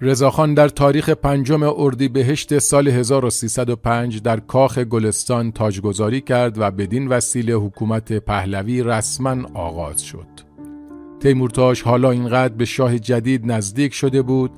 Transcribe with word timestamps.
رضاخان 0.00 0.54
در 0.54 0.68
تاریخ 0.68 1.10
پنجم 1.10 1.62
اردیبهشت 1.62 2.58
سال 2.58 2.88
1305 2.88 4.22
در 4.22 4.40
کاخ 4.40 4.78
گلستان 4.78 5.52
تاجگذاری 5.52 6.20
کرد 6.20 6.58
و 6.58 6.70
بدین 6.70 7.08
وسیله 7.08 7.52
حکومت 7.52 8.12
پهلوی 8.12 8.82
رسما 8.82 9.36
آغاز 9.54 10.02
شد. 10.02 10.26
تیمورتاش 11.20 11.82
حالا 11.82 12.10
اینقدر 12.10 12.54
به 12.54 12.64
شاه 12.64 12.98
جدید 12.98 13.52
نزدیک 13.52 13.94
شده 13.94 14.22
بود 14.22 14.50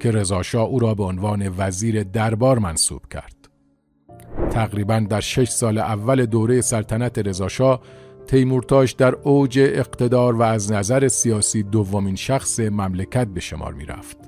که 0.00 0.10
رضاشاه 0.10 0.68
او 0.68 0.78
را 0.78 0.94
به 0.94 1.02
عنوان 1.02 1.54
وزیر 1.58 2.02
دربار 2.02 2.58
منصوب 2.58 3.02
کرد. 3.10 3.48
تقریبا 4.50 5.06
در 5.10 5.20
شش 5.20 5.48
سال 5.48 5.78
اول 5.78 6.26
دوره 6.26 6.60
سلطنت 6.60 7.18
رضاشاه 7.18 7.80
تیمورتاش 8.26 8.92
در 8.92 9.14
اوج 9.14 9.58
اقتدار 9.58 10.36
و 10.36 10.42
از 10.42 10.72
نظر 10.72 11.08
سیاسی 11.08 11.62
دومین 11.62 12.16
شخص 12.16 12.60
مملکت 12.60 13.26
به 13.26 13.40
شمار 13.40 13.74
می 13.74 13.84
رفت. 13.84 14.25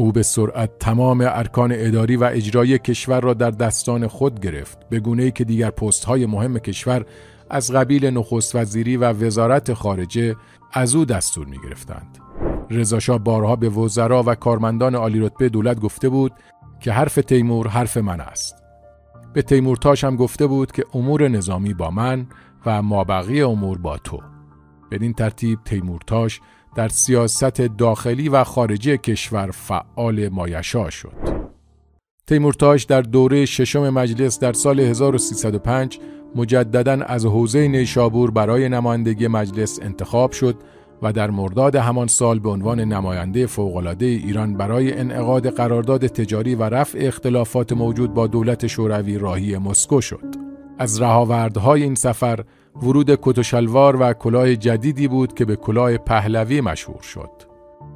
او 0.00 0.12
به 0.12 0.22
سرعت 0.22 0.78
تمام 0.78 1.20
ارکان 1.26 1.72
اداری 1.74 2.16
و 2.16 2.24
اجرایی 2.24 2.78
کشور 2.78 3.20
را 3.20 3.34
در 3.34 3.50
دستان 3.50 4.06
خود 4.06 4.40
گرفت 4.40 4.88
به 4.88 5.00
گونه 5.00 5.30
که 5.30 5.44
دیگر 5.44 5.70
پست 5.70 6.04
های 6.04 6.26
مهم 6.26 6.58
کشور 6.58 7.04
از 7.50 7.72
قبیل 7.72 8.06
نخست 8.06 8.56
وزیری 8.56 8.96
و 8.96 9.04
وزارت 9.12 9.74
خارجه 9.74 10.36
از 10.72 10.94
او 10.94 11.04
دستور 11.04 11.46
می 11.46 11.58
گرفتند. 11.58 12.18
رضاشاه 12.70 13.18
بارها 13.18 13.56
به 13.56 13.68
وزرا 13.68 14.22
و 14.26 14.34
کارمندان 14.34 14.94
عالی 14.94 15.20
رتبه 15.20 15.48
دولت 15.48 15.80
گفته 15.80 16.08
بود 16.08 16.32
که 16.80 16.92
حرف 16.92 17.14
تیمور 17.14 17.68
حرف 17.68 17.96
من 17.96 18.20
است. 18.20 18.54
به 19.32 19.42
تیمورتاش 19.42 20.04
هم 20.04 20.16
گفته 20.16 20.46
بود 20.46 20.72
که 20.72 20.84
امور 20.94 21.28
نظامی 21.28 21.74
با 21.74 21.90
من 21.90 22.26
و 22.66 22.82
مابقی 22.82 23.42
امور 23.42 23.78
با 23.78 23.98
تو. 23.98 24.20
بدین 24.90 25.12
ترتیب 25.12 25.58
تیمورتاش 25.64 26.40
در 26.74 26.88
سیاست 26.88 27.60
داخلی 27.60 28.28
و 28.28 28.44
خارجی 28.44 28.98
کشور 28.98 29.50
فعال 29.50 30.28
مایشا 30.28 30.90
شد. 30.90 31.40
تیمورتاش 32.26 32.84
در 32.84 33.02
دوره 33.02 33.44
ششم 33.46 33.90
مجلس 33.90 34.38
در 34.38 34.52
سال 34.52 34.80
1305 34.80 35.98
مجددا 36.36 36.92
از 36.92 37.26
حوزه 37.26 37.68
نیشابور 37.68 38.30
برای 38.30 38.68
نمایندگی 38.68 39.28
مجلس 39.28 39.78
انتخاب 39.82 40.32
شد 40.32 40.56
و 41.02 41.12
در 41.12 41.30
مرداد 41.30 41.76
همان 41.76 42.06
سال 42.06 42.38
به 42.38 42.48
عنوان 42.50 42.80
نماینده 42.80 43.46
فوقالعاده 43.46 44.06
ایران 44.06 44.56
برای 44.56 44.92
انعقاد 44.92 45.48
قرارداد 45.48 46.06
تجاری 46.06 46.54
و 46.54 46.62
رفع 46.62 46.98
اختلافات 47.02 47.72
موجود 47.72 48.14
با 48.14 48.26
دولت 48.26 48.66
شوروی 48.66 49.18
راهی 49.18 49.58
مسکو 49.58 50.00
شد. 50.00 50.34
از 50.78 51.00
رهاوردهای 51.02 51.82
این 51.82 51.94
سفر 51.94 52.44
ورود 52.76 53.18
کت 53.22 53.54
و 53.54 54.12
کلاه 54.12 54.56
جدیدی 54.56 55.08
بود 55.08 55.34
که 55.34 55.44
به 55.44 55.56
کلاه 55.56 55.96
پهلوی 55.96 56.60
مشهور 56.60 57.02
شد. 57.02 57.30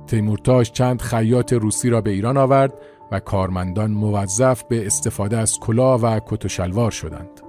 تیمورتاش 0.07 0.73
چند 0.73 1.01
خیاط 1.01 1.53
روسی 1.53 1.91
را 1.91 2.01
به 2.01 2.11
ایران 2.11 2.37
آورد 2.37 2.75
و 3.13 3.21
کارمندان 3.21 3.91
موظف 3.91 4.63
به 4.63 4.87
استفاده 4.87 5.37
از 5.37 5.61
کلاه 5.61 6.01
و 6.01 6.21
کت 6.27 6.49
شدند. 6.91 7.41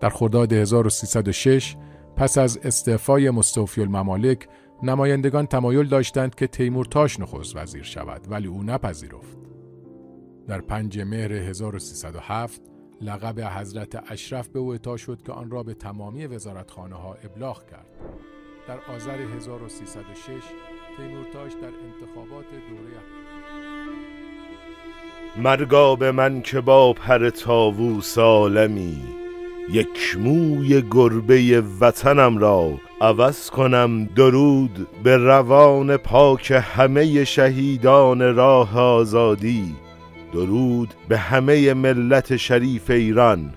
در 0.00 0.08
خرداد 0.08 0.52
1306 0.52 1.76
پس 2.16 2.38
از 2.38 2.58
استعفای 2.64 3.30
مستوفی 3.30 3.80
الممالک 3.80 4.48
نمایندگان 4.82 5.46
تمایل 5.46 5.88
داشتند 5.88 6.34
که 6.34 6.46
تیمورتاش 6.46 7.20
نخست 7.20 7.56
وزیر 7.56 7.82
شود 7.82 8.20
ولی 8.30 8.46
او 8.46 8.62
نپذیرفت. 8.62 9.38
در 10.48 10.60
پنج 10.60 11.00
مهر 11.00 11.32
1307 11.32 12.71
لقب 13.02 13.40
حضرت 13.40 14.12
اشرف 14.12 14.48
به 14.48 14.58
او 14.58 14.72
اعطا 14.72 14.96
شد 14.96 15.18
که 15.26 15.32
آن 15.32 15.50
را 15.50 15.62
به 15.62 15.74
تمامی 15.74 16.26
وزارتخانه 16.26 16.94
ها 16.94 17.16
ابلاغ 17.24 17.66
کرد. 17.70 17.86
در 18.68 18.78
آذر 18.94 19.18
1306 19.36 20.42
تیمورتاش 20.96 21.52
در 21.52 21.68
انتخابات 21.68 22.44
دوره 22.50 23.02
مرگا 25.36 25.96
به 25.96 26.12
من 26.12 26.42
که 26.42 26.60
با 26.60 26.92
پر 26.92 27.30
تاوو 27.30 28.00
سالمی 28.00 29.02
یک 29.70 30.16
موی 30.18 30.82
گربه 30.90 31.64
وطنم 31.80 32.38
را 32.38 32.80
عوض 33.00 33.50
کنم 33.50 34.04
درود 34.04 34.88
به 35.02 35.16
روان 35.16 35.96
پاک 35.96 36.52
همه 36.64 37.24
شهیدان 37.24 38.34
راه 38.34 38.78
آزادی 38.78 39.76
درود 40.32 40.94
به 41.08 41.18
همه 41.18 41.74
ملت 41.74 42.36
شریف 42.36 42.90
ایران. 42.90 43.54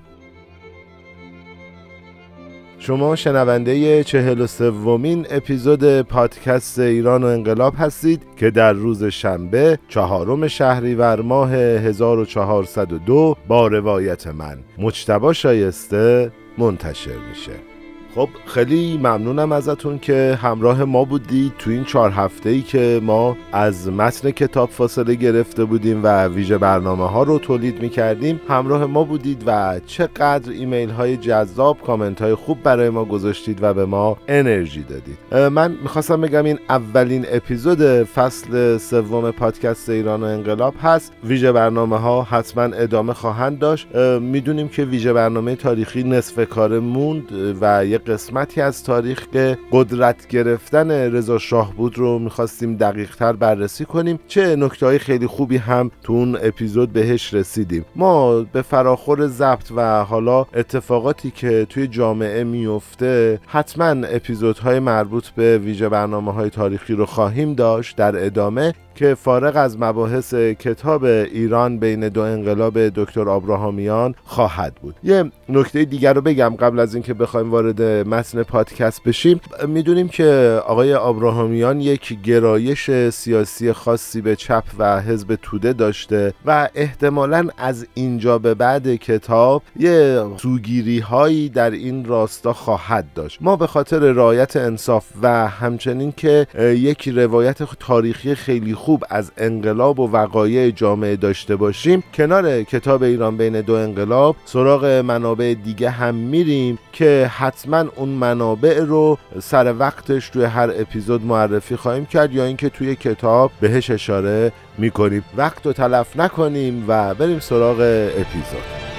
شما 2.80 3.16
شنونده 3.16 4.04
چهل 4.04 4.42
و 4.42 4.48
سومین 4.48 5.26
اپیزود 5.30 6.02
پادکست 6.02 6.80
ایران 6.80 7.24
و 7.24 7.28
انقلاب 7.28 7.74
هستید 7.78 8.24
که 8.38 8.52
در 8.52 8.74
روز 8.74 9.04
شنبه 9.04 9.80
چهارم 9.90 10.48
شهریور 10.48 11.22
ماه 11.22 11.54
1402 11.54 13.38
با 13.48 13.68
روایت 13.68 14.28
من 14.28 14.58
مجتبا 14.78 15.34
شایسته 15.34 16.32
منتشر 16.58 17.18
میشه. 17.30 17.75
خب 18.16 18.30
خیلی 18.46 18.98
ممنونم 18.98 19.52
ازتون 19.52 20.00
که 20.00 20.40
همراه 20.42 20.84
ما 20.84 21.04
بودید 21.06 21.54
تو 21.60 21.70
این 21.70 21.84
چهار 21.84 22.12
هفته 22.12 22.50
ای 22.50 22.62
که 22.62 23.00
ما 23.04 23.38
از 23.52 23.90
متن 23.90 24.32
کتاب 24.32 24.70
فاصله 24.70 25.16
گرفته 25.16 25.66
بودیم 25.66 26.04
و 26.04 26.28
ویژه 26.28 26.58
برنامه 26.58 27.10
ها 27.10 27.24
رو 27.24 27.40
تولید 27.40 27.82
می 27.82 27.90
کردیم 27.90 28.42
همراه 28.50 28.86
ما 28.86 29.04
بودید 29.04 29.44
و 29.46 29.80
چقدر 29.86 30.52
ایمیل 30.52 30.90
های 30.90 31.18
جذاب 31.18 31.82
کامنت 31.82 32.22
های 32.22 32.36
خوب 32.36 32.64
برای 32.64 32.90
ما 32.90 33.06
گذاشتید 33.06 33.64
و 33.64 33.74
به 33.74 33.86
ما 33.86 34.18
انرژی 34.28 34.84
دادید. 34.84 35.52
من 35.54 35.72
می‌خواستم 35.72 36.22
بگم 36.22 36.44
این 36.46 36.60
اولین 36.70 37.26
اپیزود 37.32 37.82
فصل 38.04 38.78
سوم 38.78 39.32
پادکست 39.32 39.90
ایران 39.90 40.24
و 40.24 40.26
انقلاب 40.26 40.74
هست. 40.82 41.14
ویژه 41.24 41.52
برنامه 41.52 41.98
ها 41.98 42.24
حتما 42.24 42.64
ادامه 42.64 43.14
خواهند 43.14 43.60
داشت. 43.60 43.96
می‌دونیم 44.22 44.68
که 44.68 44.86
ویژه 44.86 45.14
برنامه 45.14 45.56
تاریخی 45.56 46.04
نصف 46.04 46.50
کار 46.50 46.80
موند 46.80 47.58
و 47.62 47.86
یک 47.86 48.05
قسمتی 48.08 48.62
از 48.62 48.84
تاریخ 48.84 49.28
که 49.34 49.58
قدرت 49.72 50.28
گرفتن 50.28 50.92
رضا 50.92 51.38
شاه 51.38 51.74
بود 51.74 51.98
رو 51.98 52.20
می‌خواستیم 52.20 52.78
دقیق 52.78 53.16
تر 53.16 53.34
بررسی 53.34 53.86
کنیم. 53.86 54.20
چه 54.28 54.56
نکته 54.56 54.86
های 54.86 55.00
خیلی 55.00 55.28
خوبی 55.28 55.58
هم 55.58 55.92
تو 56.04 56.14
اون 56.14 56.38
اپیزود 56.42 56.94
بهش 56.94 57.34
رسیدیم. 57.34 57.86
ما 57.96 58.42
به 58.42 58.62
فراخور 58.62 59.28
ضبط 59.28 59.72
و 59.76 60.04
حالا 60.04 60.46
اتفاقاتی 60.54 61.32
که 61.32 61.66
توی 61.70 61.88
جامعه 61.88 62.44
میفته 62.44 63.40
حتما 63.48 64.08
اپیزودهای 64.08 64.80
مربوط 64.80 65.30
به 65.30 65.58
ویژه 65.58 65.90
برنامه 65.90 66.34
های 66.34 66.50
تاریخی 66.50 66.94
رو 66.94 67.06
خواهیم 67.06 67.54
داشت 67.54 67.96
در 67.96 68.26
ادامه. 68.26 68.74
که 68.96 69.16
فارغ 69.16 69.56
از 69.56 69.80
مباحث 69.80 70.34
کتاب 70.34 71.04
ایران 71.04 71.80
بین 71.80 72.10
دو 72.10 72.22
انقلاب 72.22 72.80
دکتر 72.80 73.30
آبراهامیان 73.30 74.16
خواهد 74.24 74.76
بود. 74.76 74.96
یه 75.04 75.32
نکته 75.50 75.86
دیگر 75.86 76.14
رو 76.14 76.22
بگم 76.22 76.56
قبل 76.60 76.80
از 76.80 76.94
اینکه 76.94 77.14
بخوایم 77.14 77.52
وارد 77.52 77.82
متن 77.82 78.44
پادکست 78.44 79.04
بشیم. 79.04 79.42
می‌دونیم 79.68 80.08
که 80.08 80.60
آقای 80.66 80.94
آبراهامیان 80.94 81.82
یک 81.82 82.22
گرایش 82.22 82.92
سیاسی 83.10 83.74
خاصی 83.74 84.22
به 84.22 84.36
چپ 84.36 84.64
و 84.80 85.02
حزب 85.02 85.38
توده 85.42 85.74
داشته 85.74 86.34
و 86.46 86.70
احتمالا 86.76 87.48
از 87.58 87.88
اینجا 87.94 88.38
به 88.38 88.54
بعد 88.54 88.96
کتاب 88.96 89.64
یه 89.80 90.24
سوگیری 90.38 91.00
هایی 91.00 91.50
در 91.50 91.72
این 91.72 92.06
راستا 92.06 92.54
خواهد 92.54 93.06
داشت. 93.16 93.38
ما 93.42 93.56
به 93.56 93.68
خاطر 93.68 94.00
رعایت 94.00 94.56
انصاف 94.56 95.06
و 95.22 95.48
همچنین 95.48 96.14
که 96.18 96.48
یک 96.60 97.10
روایت 97.10 97.64
تاریخی 97.80 98.36
خیلی 98.36 98.74
خوب 98.86 99.04
از 99.10 99.32
انقلاب 99.38 100.00
و 100.00 100.12
وقایع 100.12 100.72
جامعه 100.72 101.16
داشته 101.16 101.56
باشیم 101.56 102.04
کنار 102.14 102.64
کتاب 102.64 103.04
ایران 103.04 103.38
بین 103.38 103.62
دو 103.62 103.74
انقلاب 103.74 104.36
سراغ 104.46 104.86
منابع 104.86 105.54
دیگه 105.64 105.90
هم 105.90 106.16
میریم 106.16 106.80
که 106.94 107.32
حتما 107.38 107.86
اون 107.96 108.10
منابع 108.10 108.80
رو 108.80 109.18
سر 109.40 109.74
وقتش 109.80 110.30
توی 110.30 110.44
هر 110.44 110.72
اپیزود 110.76 111.26
معرفی 111.26 111.76
خواهیم 111.76 112.06
کرد 112.06 112.34
یا 112.34 112.46
اینکه 112.46 112.70
توی 112.70 112.96
کتاب 112.96 113.52
بهش 113.62 113.90
اشاره 113.90 114.52
می‌کنیم. 114.78 115.26
وقت 115.38 115.66
رو 115.66 115.74
تلف 115.74 116.18
نکنیم 116.18 116.86
و 116.88 117.14
بریم 117.14 117.40
سراغ 117.40 117.80
اپیزود. 118.18 118.95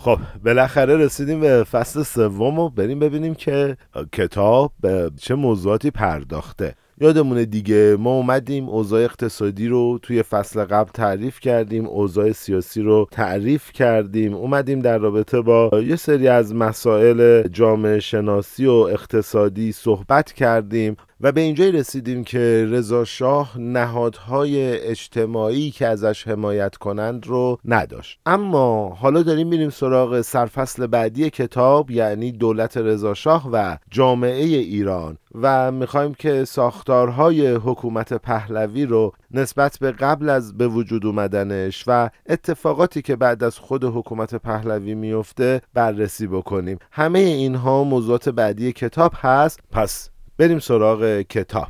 خب 0.00 0.18
بالاخره 0.44 0.96
رسیدیم 0.96 1.40
به 1.40 1.64
فصل 1.64 2.02
سوم 2.02 2.58
و 2.58 2.70
بریم 2.70 2.98
ببینیم 2.98 3.34
که 3.34 3.76
کتاب 4.12 4.72
به 4.80 5.10
چه 5.20 5.34
موضوعاتی 5.34 5.90
پرداخته. 5.90 6.74
یادمونه 7.00 7.44
دیگه 7.44 7.96
ما 7.98 8.10
اومدیم 8.10 8.68
اوضاع 8.68 9.04
اقتصادی 9.04 9.68
رو 9.68 9.98
توی 10.02 10.22
فصل 10.22 10.64
قبل 10.64 10.90
تعریف 10.90 11.40
کردیم 11.40 11.86
اوضاع 11.86 12.32
سیاسی 12.32 12.82
رو 12.82 13.08
تعریف 13.10 13.72
کردیم 13.72 14.34
اومدیم 14.34 14.80
در 14.80 14.98
رابطه 14.98 15.40
با 15.40 15.70
یه 15.86 15.96
سری 15.96 16.28
از 16.28 16.54
مسائل 16.54 17.48
جامعه 17.48 18.00
شناسی 18.00 18.66
و 18.66 18.72
اقتصادی 18.72 19.72
صحبت 19.72 20.32
کردیم. 20.32 20.96
و 21.20 21.32
به 21.32 21.40
اینجای 21.40 21.72
رسیدیم 21.72 22.24
که 22.24 22.66
رضا 22.68 23.04
شاه 23.04 23.58
نهادهای 23.58 24.78
اجتماعی 24.78 25.70
که 25.70 25.86
ازش 25.86 26.28
حمایت 26.28 26.76
کنند 26.76 27.26
رو 27.26 27.58
نداشت. 27.64 28.20
اما 28.26 28.88
حالا 28.88 29.22
داریم 29.22 29.48
میریم 29.48 29.70
سراغ 29.70 30.20
سرفصل 30.20 30.86
بعدی 30.86 31.30
کتاب 31.30 31.90
یعنی 31.90 32.32
دولت 32.32 32.76
رضا 32.76 33.14
شاه 33.14 33.48
و 33.52 33.76
جامعه 33.90 34.44
ایران. 34.44 35.18
و 35.34 35.72
می‌خوایم 35.72 36.14
که 36.14 36.44
ساختارهای 36.44 37.48
حکومت 37.54 38.12
پهلوی 38.14 38.86
رو 38.86 39.12
نسبت 39.30 39.78
به 39.80 39.92
قبل 39.92 40.28
از 40.28 40.56
به 40.58 40.68
وجود 40.68 41.06
اومدنش 41.06 41.84
و 41.86 42.10
اتفاقاتی 42.28 43.02
که 43.02 43.16
بعد 43.16 43.44
از 43.44 43.58
خود 43.58 43.84
حکومت 43.84 44.34
پهلوی 44.34 44.94
میفته 44.94 45.62
بررسی 45.74 46.26
بکنیم. 46.26 46.78
همه 46.92 47.18
اینها 47.18 47.84
موضوعات 47.84 48.28
بعدی 48.28 48.72
کتاب 48.72 49.12
هست. 49.16 49.60
پس 49.72 50.10
بریم 50.38 50.58
سراغ 50.58 51.20
کتاب. 51.20 51.68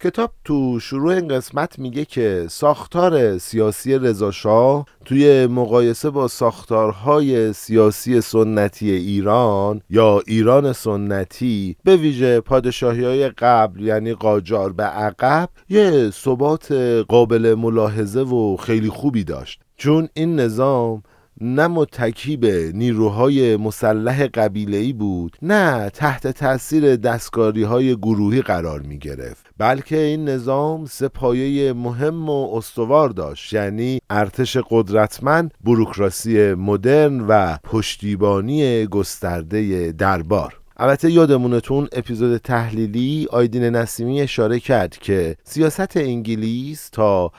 کتاب 0.00 0.30
تو 0.44 0.80
شروع 0.80 1.14
این 1.14 1.28
قسمت 1.28 1.78
میگه 1.78 2.04
که 2.04 2.46
ساختار 2.50 3.38
سیاسی 3.38 3.98
رضاشاه 3.98 4.86
توی 5.04 5.46
مقایسه 5.46 6.10
با 6.10 6.28
ساختارهای 6.28 7.52
سیاسی 7.52 8.20
سنتی 8.20 8.90
ایران 8.90 9.80
یا 9.90 10.22
ایران 10.26 10.72
سنتی 10.72 11.76
به 11.84 11.96
ویژه 11.96 12.40
پادشاهی 12.40 13.04
های 13.04 13.28
قبل 13.28 13.80
یعنی 13.80 14.14
قاجار 14.14 14.72
به 14.72 14.82
عقب 14.82 15.48
یه 15.68 16.10
ثبات 16.10 16.72
قابل 17.08 17.54
ملاحظه 17.54 18.20
و 18.20 18.56
خیلی 18.56 18.88
خوبی 18.88 19.24
داشت. 19.24 19.60
چون 19.76 20.08
این 20.14 20.40
نظام 20.40 21.02
نه 21.40 21.66
متکی 21.66 22.36
به 22.36 22.72
نیروهای 22.74 23.56
مسلح 23.56 24.26
قبیله‌ای 24.26 24.92
بود 24.92 25.36
نه 25.42 25.90
تحت 25.90 26.26
تاثیر 26.26 26.96
دستکاری 26.96 27.62
های 27.62 27.96
گروهی 27.96 28.42
قرار 28.42 28.80
می 28.80 28.98
گرفت 28.98 29.46
بلکه 29.58 29.98
این 29.98 30.28
نظام 30.28 30.84
سه 30.84 31.08
پایه 31.08 31.72
مهم 31.72 32.28
و 32.28 32.56
استوار 32.56 33.08
داشت 33.08 33.52
یعنی 33.52 34.00
ارتش 34.10 34.56
قدرتمند 34.70 35.54
بروکراسی 35.64 36.54
مدرن 36.54 37.20
و 37.20 37.56
پشتیبانی 37.64 38.86
گسترده 38.86 39.92
دربار. 39.92 40.63
البته 40.76 41.10
یادمونتون 41.10 41.88
اپیزود 41.92 42.36
تحلیلی 42.36 43.26
آیدین 43.30 43.64
نسیمی 43.64 44.20
اشاره 44.20 44.60
کرد 44.60 44.98
که 44.98 45.36
سیاست 45.44 45.96
انگلیس 45.96 46.88
تا 46.88 47.32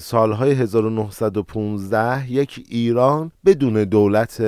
سالهای 0.00 0.50
1915 0.50 2.32
یک 2.32 2.64
ایران 2.68 3.32
بدون 3.46 3.84
دولت 3.84 4.40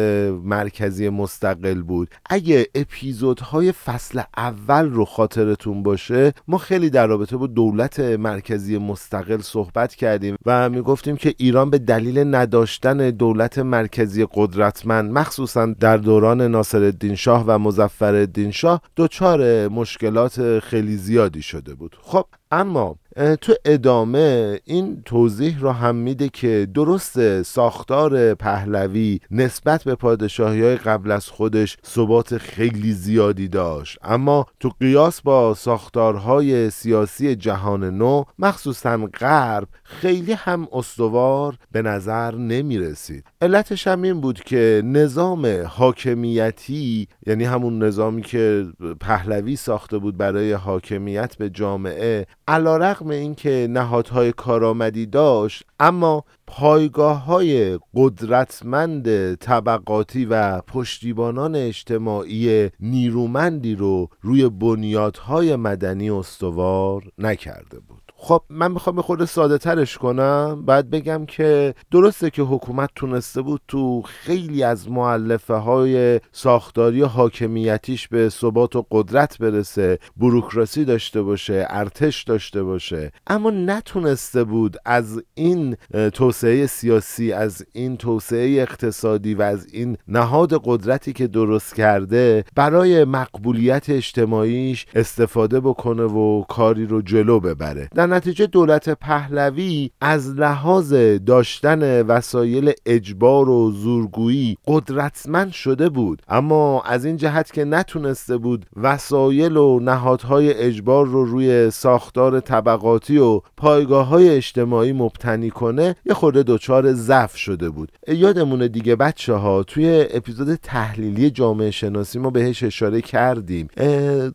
مرکزی 0.44 1.08
مستقل 1.08 1.82
بود. 1.82 2.08
اگه 2.30 2.66
اپیزودهای 2.74 3.72
فصل 3.72 4.20
اول 4.36 4.90
رو 4.90 5.04
خاطرتون 5.04 5.82
باشه 5.82 6.32
ما 6.48 6.58
خیلی 6.58 6.90
در 6.90 7.06
رابطه 7.06 7.36
با 7.36 7.46
دولت 7.46 8.00
مرکزی 8.00 8.78
مستقل 8.78 9.40
صحبت 9.40 9.94
کردیم 9.94 10.36
و 10.46 10.70
می‌گفتیم 10.70 11.16
که 11.16 11.34
ایران 11.38 11.70
به 11.70 11.78
دلیل 11.78 12.34
نداشتن 12.34 13.10
دولت 13.10 13.58
مرکزی 13.58 14.26
قدرتمند 14.34 15.12
مخصوصا 15.12 15.66
در 15.66 15.96
دوران 15.96 16.42
ناصرالدین 16.42 17.14
شاه 17.14 17.44
و 17.46 17.58
مظفر 17.58 18.26
الدین 18.30 18.50
شاه 18.50 18.82
دچار 18.96 19.68
مشکلات 19.68 20.58
خیلی 20.58 20.96
زیادی 20.96 21.42
شده 21.42 21.74
بود. 21.74 21.96
خب 22.02 22.26
اما 22.50 22.96
تو 23.40 23.54
ادامه 23.64 24.60
این 24.64 25.02
توضیح 25.04 25.60
را 25.60 25.72
هم 25.72 25.96
میده 25.96 26.28
که 26.28 26.68
درست 26.74 27.42
ساختار 27.42 28.34
پهلوی 28.34 29.20
نسبت 29.30 29.84
به 29.84 29.94
پادشاهی 29.94 30.62
های 30.62 30.76
قبل 30.76 31.10
از 31.10 31.28
خودش 31.28 31.76
ثبات 31.86 32.38
خیلی 32.38 32.92
زیادی 32.92 33.48
داشت. 33.48 33.98
اما 34.02 34.46
تو 34.60 34.70
قیاس 34.80 35.20
با 35.22 35.54
ساختارهای 35.54 36.70
سیاسی 36.70 37.36
جهان 37.36 37.84
نو 37.84 38.24
مخصوصا 38.38 38.96
غرب 39.20 39.68
خیلی 39.82 40.32
هم 40.32 40.68
استوار 40.72 41.56
به 41.72 41.82
نظر 41.82 42.34
نمی 42.34 42.78
رسید 42.78 43.24
علتش 43.42 43.86
هم 43.86 44.02
این 44.02 44.20
بود 44.20 44.40
که 44.40 44.82
نظام 44.84 45.64
حاکمیتی 45.66 47.08
یعنی 47.26 47.44
همون 47.44 47.82
نظامی 47.82 48.22
که 48.22 48.66
پهلوی 49.00 49.56
ساخته 49.56 49.98
بود 49.98 50.16
برای 50.16 50.52
حاکمیت 50.52 51.36
به 51.36 51.50
جامعه 51.50 52.26
علا 52.48 52.76
رقم 52.76 53.09
اینکه 53.12 53.66
نهادهای 53.70 54.32
کارآمدی 54.32 55.06
داشت 55.06 55.62
اما 55.80 56.24
پایگاه 56.46 57.24
های 57.24 57.78
قدرتمند 57.94 59.34
طبقاتی 59.34 60.24
و 60.24 60.60
پشتیبانان 60.60 61.56
اجتماعی 61.56 62.70
نیرومندی 62.80 63.74
رو 63.74 64.08
روی 64.20 64.48
بنیادهای 64.48 65.56
مدنی 65.56 66.10
استوار 66.10 67.02
نکرده 67.18 67.80
بود. 67.80 67.99
خب 68.22 68.42
من 68.50 68.72
می‌خوام 68.72 68.96
به 68.96 69.02
خود 69.02 69.24
ساده 69.24 69.58
ترش 69.58 69.98
کنم. 69.98 70.62
بعد 70.66 70.90
بگم 70.90 71.26
که 71.26 71.74
درسته 71.90 72.30
که 72.30 72.42
حکومت 72.42 72.90
تونسته 72.94 73.42
بود 73.42 73.60
تو 73.68 74.02
خیلی 74.02 74.62
از 74.62 74.90
معلفه 74.90 75.54
های 75.54 76.20
ساختاری 76.32 77.02
حاکمیتیش 77.02 78.08
به 78.08 78.28
ثبات 78.28 78.76
و 78.76 78.86
قدرت 78.90 79.38
برسه 79.38 79.98
بروکراسی 80.16 80.84
داشته 80.84 81.22
باشه 81.22 81.66
ارتش 81.68 82.22
داشته 82.22 82.62
باشه. 82.62 83.12
اما 83.26 83.50
نتونسته 83.50 84.44
بود 84.44 84.76
از 84.84 85.22
این 85.34 85.76
توسعه 86.12 86.66
سیاسی 86.66 87.32
از 87.32 87.66
این 87.72 87.96
توسعه 87.96 88.60
اقتصادی 88.60 89.34
و 89.34 89.42
از 89.42 89.66
این 89.72 89.96
نهاد 90.08 90.60
قدرتی 90.64 91.12
که 91.12 91.26
درست 91.26 91.74
کرده 91.74 92.44
برای 92.56 93.04
مقبولیت 93.04 93.90
اجتماعیش 93.90 94.86
استفاده 94.94 95.60
بکنه 95.60 96.02
و 96.02 96.42
کاری 96.42 96.86
رو 96.86 97.02
جلو 97.02 97.40
ببره. 97.40 97.88
در 97.94 98.09
نتیجه 98.12 98.46
دولت 98.46 98.90
پهلوی 98.90 99.90
از 100.00 100.34
لحاظ 100.34 100.94
داشتن 101.26 102.02
وسایل 102.02 102.72
اجبار 102.86 103.48
و 103.48 103.70
زورگویی 103.70 104.56
قدرتمند 104.66 105.52
شده 105.52 105.88
بود. 105.88 106.22
اما 106.28 106.82
از 106.82 107.04
این 107.04 107.16
جهت 107.16 107.52
که 107.52 107.64
نتونسته 107.64 108.36
بود 108.36 108.66
وسایل 108.76 109.56
و 109.56 109.80
نهادهای 109.80 110.52
اجبار 110.54 111.06
رو 111.06 111.24
روی 111.24 111.70
ساختار 111.70 112.40
طبقاتی 112.40 113.18
و 113.18 113.40
پایگاه 113.56 114.06
های 114.06 114.28
اجتماعی 114.28 114.92
مبتنی 114.92 115.50
کنه 115.50 115.96
یه 116.06 116.14
خورده 116.14 116.42
دچار 116.42 116.92
ضعف 116.92 117.36
شده 117.36 117.70
بود. 117.70 117.92
یادمونه 118.08 118.68
دیگه 118.68 118.96
بچه 118.96 119.34
ها 119.34 119.62
توی 119.62 120.06
اپیزود 120.10 120.54
تحلیلی 120.54 121.30
جامعه 121.30 121.70
شناسی 121.70 122.18
ما 122.18 122.30
بهش 122.30 122.62
اشاره 122.62 123.00
کردیم. 123.00 123.68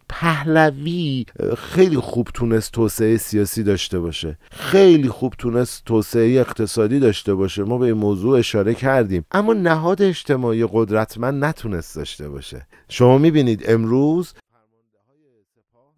پهلوی 0.10 1.26
خیلی 1.58 1.98
خوب 1.98 2.28
تونست 2.34 2.72
توسعه 2.72 3.18
سیاسی 3.18 3.64
داشته 3.66 4.00
باشه. 4.00 4.38
خیلی 4.52 5.10
خوب 5.10 5.34
تونست 5.38 5.86
توسعه 5.86 6.40
اقتصادی 6.40 7.00
داشته 7.00 7.34
باشه. 7.34 7.64
ما 7.64 7.78
به 7.78 7.86
این 7.86 7.96
موضوع 7.96 8.40
اشاره 8.40 8.74
کردیم. 8.74 9.26
اما 9.32 9.54
نهاد 9.54 10.02
اجتماعی 10.02 10.68
قدرتمند 10.72 11.46
نتونست 11.46 11.96
داشته 11.96 12.30
باشه. 12.30 12.68
شما 12.90 13.18
می‌بینید 13.18 13.64
امروز 13.68 14.34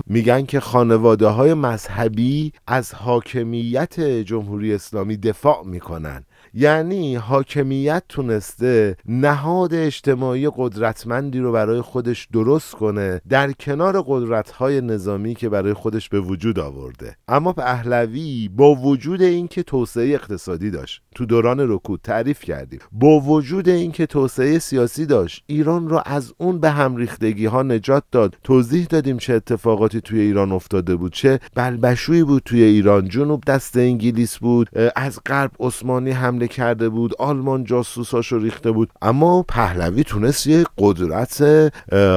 میگن 0.07 0.45
که 0.45 0.59
خانواده 0.59 1.27
های 1.27 1.53
مذهبی 1.53 2.53
از 2.67 2.93
حاکمیت 2.93 3.99
جمهوری 3.99 4.73
اسلامی 4.73 5.17
دفاع 5.17 5.63
می‌کنن. 5.65 6.25
یعنی 6.59 7.15
حاکمیت 7.15 8.03
تونسته 8.09 8.97
نهاد 9.05 9.73
اجتماعی 9.73 10.49
قدرتمندی 10.55 11.39
رو 11.39 11.51
برای 11.51 11.81
خودش 11.81 12.27
درست 12.33 12.71
کنه 12.71 13.21
در 13.29 13.51
کنار 13.51 14.03
قدرت‌های 14.07 14.81
نظامی 14.81 15.35
که 15.35 15.49
برای 15.49 15.73
خودش 15.73 16.09
به 16.09 16.19
وجود 16.19 16.59
آورده. 16.59 17.15
اما 17.27 17.53
پهلوی 17.53 18.49
با 18.55 18.75
وجود 18.75 19.21
اینکه 19.21 19.63
توسعه 19.63 20.13
اقتصادی 20.13 20.71
داشت 20.71 21.01
تو 21.15 21.25
دوران 21.25 21.59
رکود 21.59 21.99
تعریف 22.03 22.43
کردیم 22.43 22.79
با 22.91 23.19
وجود 23.19 23.69
اینکه 23.69 24.05
توسعه 24.05 24.59
سیاسی 24.59 25.05
داشت 25.05 25.43
ایران 25.47 25.89
رو 25.89 26.01
از 26.05 26.33
اون 26.37 26.59
به 26.59 26.69
هم 26.69 26.95
ریختگی 26.95 27.45
ها 27.45 27.63
نجات 27.63 28.03
داد. 28.11 28.37
توضیح 28.43 28.85
دادیم 28.85 29.17
چه 29.17 29.33
اتفاقاتی 29.33 30.01
توی 30.01 30.19
ایران 30.19 30.51
افتاده 30.51 30.95
بود 30.95 31.13
چه 31.13 31.39
بلبشویی 31.55 32.23
بود 32.23 32.41
توی 32.45 32.63
ایران. 32.63 33.07
جنوب 33.07 33.43
دست 33.47 33.77
انگلیس 33.77 34.37
بود 34.37 34.69
از 34.95 35.19
غرب 35.25 35.51
عثمانی 35.59 36.11
حمله 36.11 36.46
کرده 36.47 36.89
بود 36.89 37.13
آلمان 37.19 37.63
جاسوساشو 37.63 38.37
ریخته 38.37 38.71
بود. 38.71 38.89
اما 39.01 39.43
پهلوی 39.43 40.03
تونست 40.03 40.47
یه 40.47 40.65
قدرت 40.77 41.41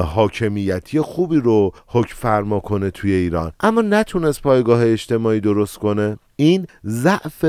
حاکمیتی 0.04 1.00
خوبی 1.00 1.37
رو 1.37 1.72
حکم 1.87 2.14
فرما 2.14 2.60
کنه 2.60 2.90
توی 2.90 3.12
ایران. 3.12 3.52
اما 3.60 3.82
نتونست 3.82 4.42
پایگاه 4.42 4.87
اجتماعی 4.87 5.40
درست 5.40 5.78
کنه. 5.78 6.16
این 6.37 6.66
ضعف 6.87 7.44